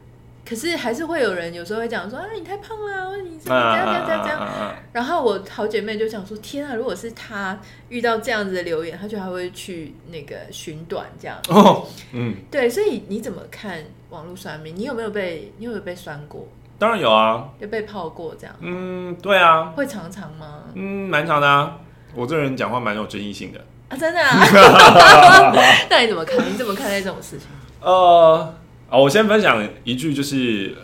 [0.44, 4.74] 可是还是会有人有时候会讲说啊，你太胖了，或者你这样这样这样这样。
[4.92, 11.38] 然后我好姐妹就想说，天啊，如果是她遇到这样子的留言，她就还会去那个寻短这样。
[11.48, 13.78] 哦，嗯，对，所以你怎么看
[14.10, 14.74] 网络酸民？
[14.74, 16.46] 你有没有被你有没有被酸过？
[16.76, 18.54] 当然有啊，有被泡过这样。
[18.58, 20.64] 嗯，对啊，会常常吗？
[20.74, 21.78] 嗯，蛮常的啊。
[22.14, 24.44] 我这人讲话蛮有争议性的啊，真的啊。
[25.88, 26.36] 那你怎么看？
[26.52, 27.46] 你怎么看待这种事情？
[27.80, 28.54] 呃。
[28.92, 30.74] 好，我先分享一句，就是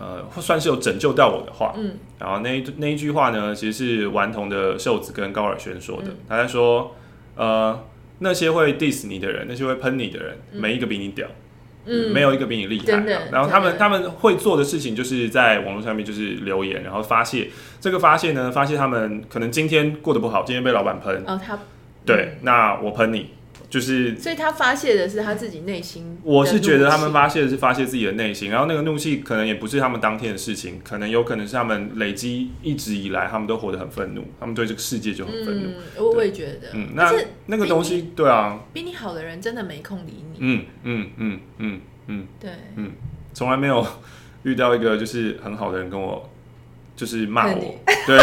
[0.00, 1.72] 呃，算是有拯救到我的话。
[1.76, 6.08] 嗯，然后那一那一句话呢，其实是顽童的瘦子跟高尔宣说的。
[6.08, 6.96] 嗯、他在说，
[7.36, 7.84] 呃，
[8.18, 11.28] 那些会 diss 你的人，那些会喷你的人，嗯、每一个比你屌，
[11.84, 12.98] 嗯，没有一个比你厉害。
[12.98, 17.48] 的然后他们他们会做的事情，就是在网络上面就是留言，然后发泄。
[17.80, 21.22] 这个发泄呢，发泄他们可能今天过得不好，今天被老板喷。
[21.28, 21.56] 哦，他
[22.04, 23.30] 对，那我喷你。
[23.74, 26.16] 就是，所以他发泄的是他自己内心。
[26.22, 35.70] 我是觉得他们发泄的是发泄自己的内心，然后那个怒气可能也不是他们当天的事情，可能有可能是他们累积一直以来，他们都活得很愤怒，他们对这个世界就很愤怒。
[35.96, 37.12] 我我也觉得，嗯，那
[37.46, 40.36] 那个东西，对啊，比你好的人真的没空理你。
[40.38, 42.92] 嗯嗯嗯嗯嗯，对，嗯，
[43.32, 43.84] 从来没有
[44.44, 46.30] 遇到一个就是很好的人跟我。
[46.96, 47.74] 就是骂我，
[48.06, 48.16] 对，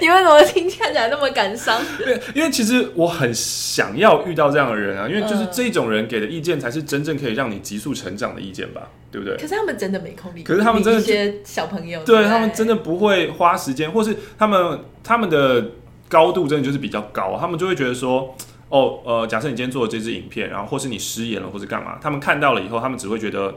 [0.00, 1.80] 你 为什么听起来那么感伤？
[1.98, 9.36] 对，因为其实我很想要遇到这样的人啊，因为就是这种人给的意见才是真正可以让你急速成长的意见吧，对不对？
[9.36, 15.72] 可是他们真的没空理，可是他们真的一些小朋友，对，他们真的不会花时间，或是他们他们的
[16.08, 18.32] 高度真的就是比较高，他们就会觉得说，
[18.68, 23.52] 哦，呃，假设你今天做了这支影片，然后或是你失言了，或是干嘛，他们看到了以后，他们只会觉得。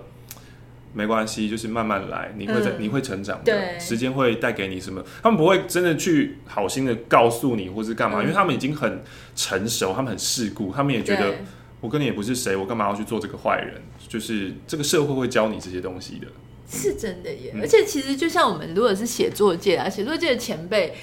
[0.94, 5.04] 没关系，就是慢慢来，你会在，嗯、你会成长的，对时间会带给你什么？
[5.24, 9.02] 他们不会真的去好心的告诉你，或是干嘛，嗯、因为他们已经很
[9.36, 11.36] 成熟，他们很世故，他们也觉得
[11.80, 13.82] 我跟你也不是谁，我干嘛要去做这个坏人？
[14.08, 16.28] 就是这个社会会教你这些东西的，
[16.70, 17.52] 是真的耶。
[17.56, 20.94] 嗯、而且其实就像我们如果是写作界啊，写作界的前辈，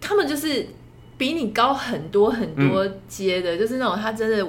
[0.00, 0.66] 他们就是
[1.18, 4.46] 比你高很多很多阶的，嗯、就是那种他真的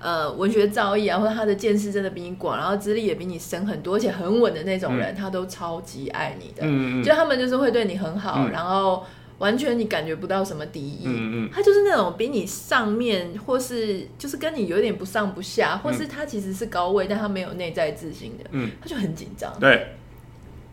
[0.00, 6.62] 呃文学造诣啊，或者他的见识真的比你广，然后资历也比你深很多，而且很稳的那种人，嗯、他都超级爱你的。
[6.62, 9.04] 嗯嗯，就他们就是会对你很好，嗯、然后。
[9.38, 19.52] 完全你感觉不到什么敌意，嗯嗯，他就是那种比你上面，或是就是跟你有点不上不下，或是他其实是高位，但他没有内在自信的，嗯，他就很紧张。
[19.58, 19.96] 对。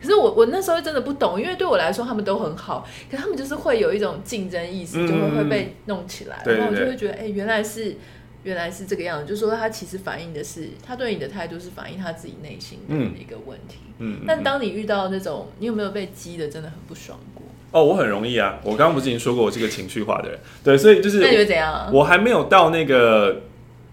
[0.02, 7.96] 可是我我那时候真的不懂，因为对我来说他们都很好，可是他们就是会有一种竞争意识，就会会被弄起来，然后我就会觉得，哎，原来是
[8.44, 13.80] 原来是这个样子，就是说他其实反映的是他对你的态度是反映他自己内心的一个问题。
[14.00, 14.22] 嗯。
[14.26, 17.44] 但当你遇到那种，你有没有被激的真的很不爽过？
[17.72, 18.60] 哦，我很容易啊！
[18.64, 21.88] 我刚刚不是已经说过我是个情绪化的人，对，所以就是那你会怎样？
[21.94, 23.42] 我还没有到那个，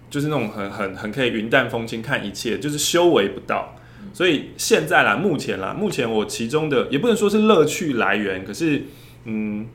[0.08, 3.74] 就是那种很很很可以云淡风轻看一切，就是修为不到。
[4.12, 8.82] 所以现在啦，目前啦，目前我其中的也不能说是乐趣来源，可是
[9.24, 9.66] 嗯，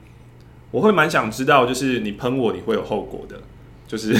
[0.72, 3.36] 我会蛮想知道，就是你喷我，你会有后果的，
[3.88, 4.14] 就是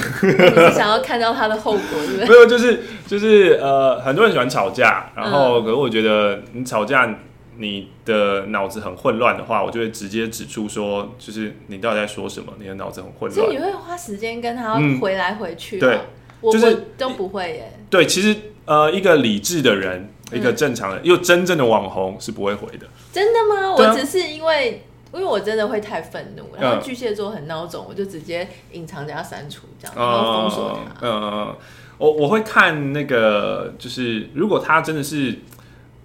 [0.74, 2.28] 想要看到他的后果，对不对？
[2.30, 7.18] 没有，就是就是呃，很多人喜欢吵架，然后可是我觉得你吵架。
[7.58, 12.52] 你的脑子很混乱的话，我就会直接指出说，就是你到底在说什么？
[12.58, 13.34] 你的脑子很混乱。
[13.34, 15.78] 所以你会花时间跟他回来回去？
[15.78, 16.00] 对，
[16.40, 17.74] 我就是都不会耶。
[17.88, 18.36] 对，其实
[18.66, 22.88] 呃，一个理智的人，一个正常的又真正的网红是不会回的。
[23.12, 23.76] 真的吗？
[23.76, 24.84] 我只是因为，
[25.14, 31.08] 因为我真的会太愤怒，然后巨蟹座很孬种，我就直接隐藏加删除这样，然后封锁他。
[31.08, 31.56] 嗯，
[31.98, 35.40] 我我会看那个，就是如果他真的是。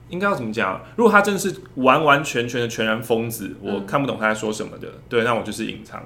[0.09, 0.81] 应该要怎么讲？
[0.95, 6.01] 如果他真的是完完全全的全然疯子，我看不懂他在说什么的，嗯、对，那我就是隐藏。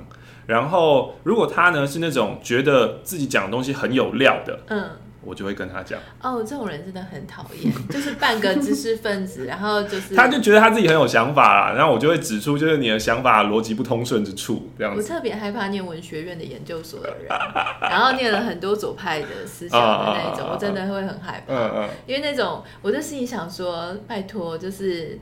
[0.47, 4.89] 然后，如果他呢是那种觉得自己讲的东西很有料的，嗯。
[5.23, 15.01] 我就会跟他讲哦，这种人真的很讨厌， 就是半个知识分子，然后就是他就觉得他自己很有想法啦，然后我就会指出就是你的想法逻辑不通顺之处，这样子。
[15.01, 17.29] 我特别害怕念文学院的研究所的人，
[17.83, 25.19] 然后念了很多左派的思想的那一种，我真的会很害怕，嗯嗯，因为那种我就心里想说，拜托，就是。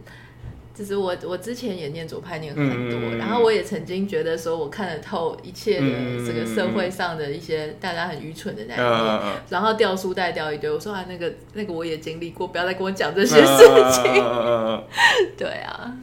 [0.78, 10.70] 其实我我之前也念左派念很多，嗯、然后我也曾经觉得说我看得透一切的这个社会上的一些大家很愚蠢的那一面，嗯、然后掉书袋掉一堆。
[10.70, 14.22] 我说啊，那个那个我也经历过，不要再跟我讲这些事情。
[14.22, 14.80] 嗯、
[15.36, 15.96] 对啊，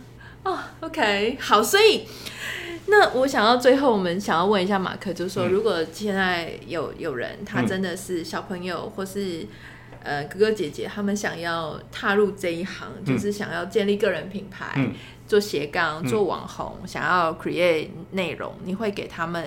[0.44, 2.04] 哦，OK，好，所以
[2.88, 9.46] 那我想要最后我们想要问一下马克，就是说如果现在有有人他真的是小朋友或是。
[10.06, 14.94] 呃，哥哥姐姐他们想要踏入这一行，嗯、就是想要建立个人品牌，嗯、
[15.26, 19.44] 做斜杠，做网红，嗯、想要 create 内容，你会给他们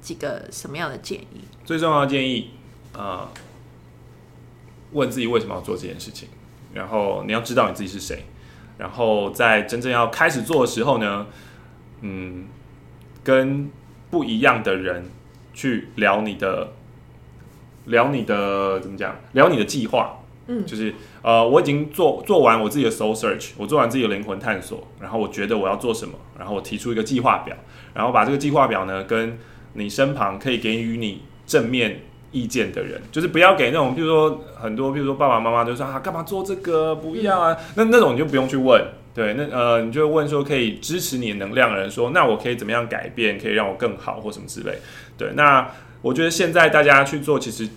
[0.00, 1.44] 几个什么样的建议？
[1.64, 2.50] 最重要的建议，
[2.94, 3.28] 呃，
[4.90, 6.28] 问自己为什么要做这件事情，
[6.74, 8.24] 然后你要知道你自己是谁，
[8.78, 11.28] 然后在真正要开始做的时候呢，
[12.00, 12.48] 嗯，
[13.22, 13.70] 跟
[14.10, 15.08] 不一样的人
[15.54, 16.72] 去聊你的。
[17.86, 19.16] 聊你的怎么讲？
[19.32, 27.56] 聊你的计划，嗯，就是呃，我已经做做完我自己的 soul search，我做完自己的灵魂探索，然后我觉得我要做什么，然后我提出一个计划表，
[27.94, 29.38] 然后把这个计划表呢，跟
[29.74, 36.94] 你身旁可以给予你正面意见的人，就是不要给那种，比如说很多，比如说爸爸妈妈就说啊，干嘛做这个？
[36.94, 38.80] 不要啊，嗯、那那种你就不用去问，
[39.14, 44.78] 对，那呃，你就问说可以支持你的能量的人说，那我可以怎么样改变，可以让我更好或什么之类，
[45.18, 45.68] 对，那。
[46.02, 47.68] 我觉得现在大家去做，其实，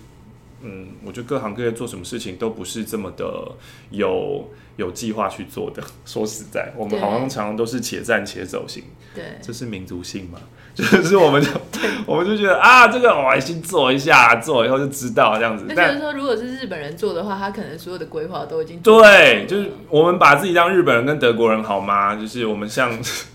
[0.60, 3.52] 嗯，我觉得各行各业做什么事情都不是这么的
[3.90, 5.82] 有有计划去做的。
[6.04, 8.82] 说实在，我们好像常常都是且战且走型。
[9.14, 10.40] 对，这是民族性嘛？
[10.76, 11.48] 就是我们就
[12.04, 15.64] 我们就觉得啊，这个我先做一下，做以后就知道这样子。
[15.68, 22.14] 那就是说，如果是日本人做的话，他可能所有的规划都已经对，就是我们把自己当日本人跟德国人好吗？
[22.14, 22.92] 就是我们向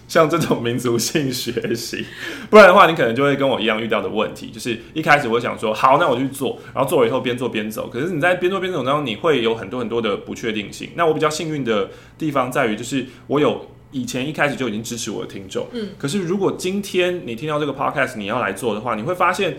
[0.07, 2.05] 向 这种民族性学习，
[2.49, 7.87] 不然的话，你可能就会跟我一样遇到的问题，就是一开始我想说，好，那我去做，然后做了以后边做边走。
[7.87, 10.91] 可是你在边做边走当中，你会有很多很多的不确定性。
[10.95, 15.67] 那我比较幸运的地方在于，就是我有以前一开始就已经支持我的听众。
[15.71, 15.89] 嗯。
[15.97, 19.57] 可是如果今天你听到这个 podcast，你要来做的话，你会发现，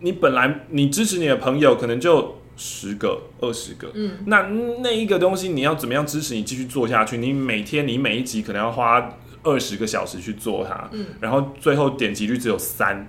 [0.00, 3.90] 你本来你支持你的朋友可能就十个、二十个。
[3.94, 4.12] 嗯。
[4.26, 4.48] 那
[4.82, 7.18] 那一个东西，你要怎么样支持你继续做下去？
[7.18, 9.16] 你每天你每一集可能要花。
[9.42, 13.06] 二十个小时去做它，嗯，然后最后点击率只有三，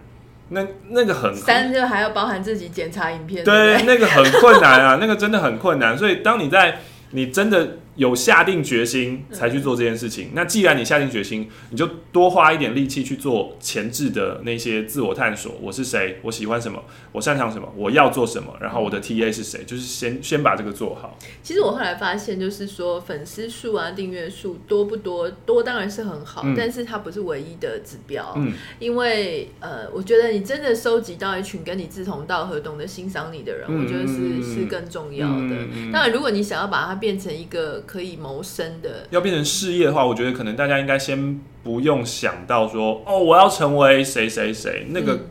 [0.50, 5.98] 那那个很三就还要包含自己检查影片，对，对，对，那个很困难啊，那个真的很困难。
[5.98, 10.30] 所以当你在你真的有下定决心才去做这件事情。
[10.34, 15.54] 那既然你下定决心，你就多花一点力气去做前置的那些自我探索。
[15.62, 16.20] 我是谁？
[16.22, 16.82] 我喜欢什么？
[17.12, 17.68] 我擅长什么？
[17.76, 18.56] 我要做什么？
[18.62, 19.64] 然后我的 TA 是谁？
[19.66, 21.18] 就是先先把这个做好。
[21.42, 25.30] 其实我后来发现，就是说粉丝数啊、订阅数多不多？
[25.46, 28.34] 多当然是很好，嗯、但是它不是唯一的指标。
[28.38, 35.56] 嗯，因为呃，我觉得你真的收集到一群跟你志同道合、懂得欣赏你的人，嗯、我觉得是是更重要的。
[35.74, 44.86] 嗯、当然，如果你想要把它变成一个可以谋生的，要变成事业的话，我觉得可能大家应该先不用想到说哦，我要成为谁谁谁。
[44.90, 45.22] 那个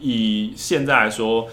[0.00, 1.48] 以现在来说，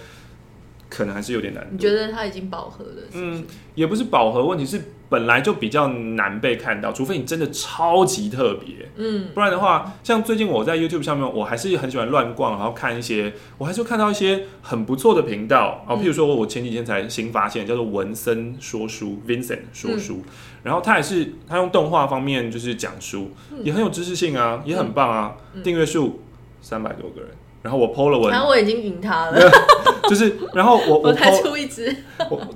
[0.92, 1.66] 可能还是有点难。
[1.72, 3.24] 你觉得它已经饱和了是是？
[3.24, 8.90] 嗯，也不是饱和，问题是本来就比较难被看到，除非你真的超级特别。
[8.98, 15.84] 嗯，不然的话，像最近我在 YouTube 上面，我还是很喜欢乱逛，然后看一些，我还是看到一些很不错的频道。
[15.88, 20.22] 啊，譬如说我前几天才新发现，叫做文森说书 Vincent 说书。
[20.26, 20.32] 嗯。
[20.64, 23.32] 然后他也是，他用动画方面就是讲书，
[23.64, 25.36] 也很有知识性啊，也很棒啊。
[25.64, 26.22] 订阅数
[26.62, 27.32] 三百多个人，
[27.64, 29.40] 然后我 PO 了文，然后我已经赢他了，
[30.12, 31.96] 就是，然后我我才出一支，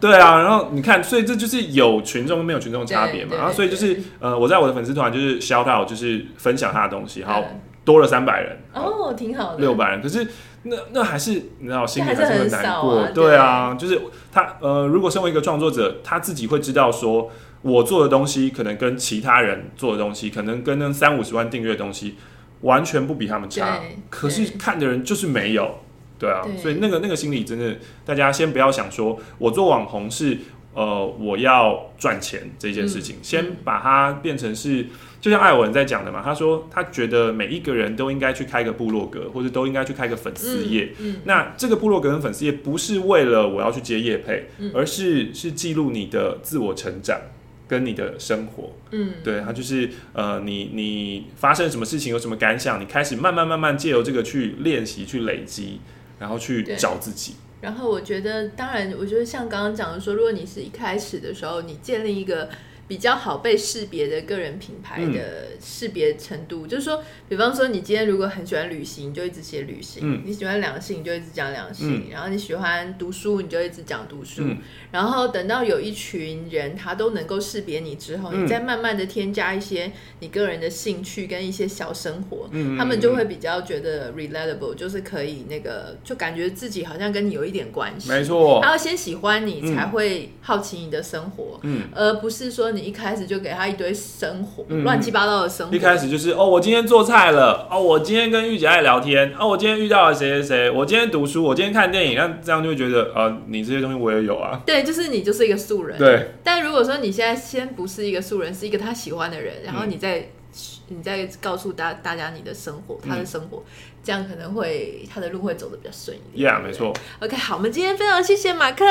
[0.02, 3.36] 对啊，然后你看，所以这就是有群众跟没有群众的差别嘛。
[3.38, 7.44] 然后所以就是呃，我在我的粉丝团就是 shout out，就是分享他的东西，好
[7.86, 10.28] 多了三百人，哦，挺好的，六百人，可是
[10.64, 14.02] 那那还是你知道心里还是很难过，对啊，就是
[14.32, 17.32] 他呃，如果身为一个创作者，他自己会知道说。
[17.62, 22.16] 我做的东西可能跟其他人做的东西，可能跟那三五十万订阅的东西
[22.62, 25.80] 完全不比他们差，可是看的人就是没有，
[26.18, 30.38] 对啊，对，所以那个那个心理真的，大家先不要想说我做网红是
[30.74, 34.88] 呃我要赚钱这件事情，嗯，先把它变成是，
[35.20, 47.20] 就像艾文在讲的嘛，他说他觉得每一个人都应该去开个部落格，或者都应该去开个粉丝页，嗯嗯，那这个部落格跟粉丝页不是为了我要去接业配，而是是记录你的自我成长。
[47.68, 55.80] 跟你的生活，嗯，对，他就是呃，你你发生什么事情，有什么感想，你开始慢慢慢慢借由这个去练习、去累积，
[56.20, 57.36] 然后去找自己。
[57.62, 62.50] 然后我觉得，当然，我觉得像刚刚讲的说，如果你是一开始的时候，你建立一个。
[62.88, 74.44] 比较好被识别的个人品牌的识别程度，嗯、就是说，比方说，你今天如果很喜欢旅行，你就一直写旅行；嗯、你喜欢两性，你就一直讲两性；嗯、然后你喜欢读书，你就一直讲读书。
[74.44, 74.58] 嗯、
[74.92, 88.10] 然后等到有一群人他都能够识别你之后，嗯、你再慢慢的添加一些你个人的兴趣跟一些小生活，嗯、他们就会比较觉得 relatable，就是可以那个就感觉自己好像跟你有一点关系。
[88.10, 92.75] 没错，他要先喜欢你，才会好奇你的生活，嗯、而不是说。
[92.76, 95.76] 你一开始就给他一堆生活，乱、嗯、七八糟的生活。
[95.76, 104.62] 一开始就是哦，我今天做菜了，哦，我今天跟玉姐爱聊天，哦，我今天遇到了谁谁谁，我今天读书，我今天看电影，那这样就会觉得，呃，你这些东西我也有啊。
[104.66, 105.98] 对，就是你就是一个素人。
[105.98, 106.32] 对。
[106.44, 113.72] 但如果说你现在先不是一个素人，是一个他喜欢的人，然后你再、嗯、你再告诉大大家你的生活，他的生活，嗯、
[114.04, 116.52] 这样可能会他的路会走得比较顺一点。
[116.52, 116.94] Yeah，没错。
[117.20, 118.86] OK，好，我们今天非常谢谢马克，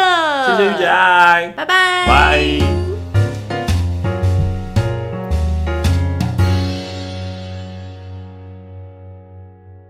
[0.49, 3.04] 谢谢玉姐爱，拜拜，拜。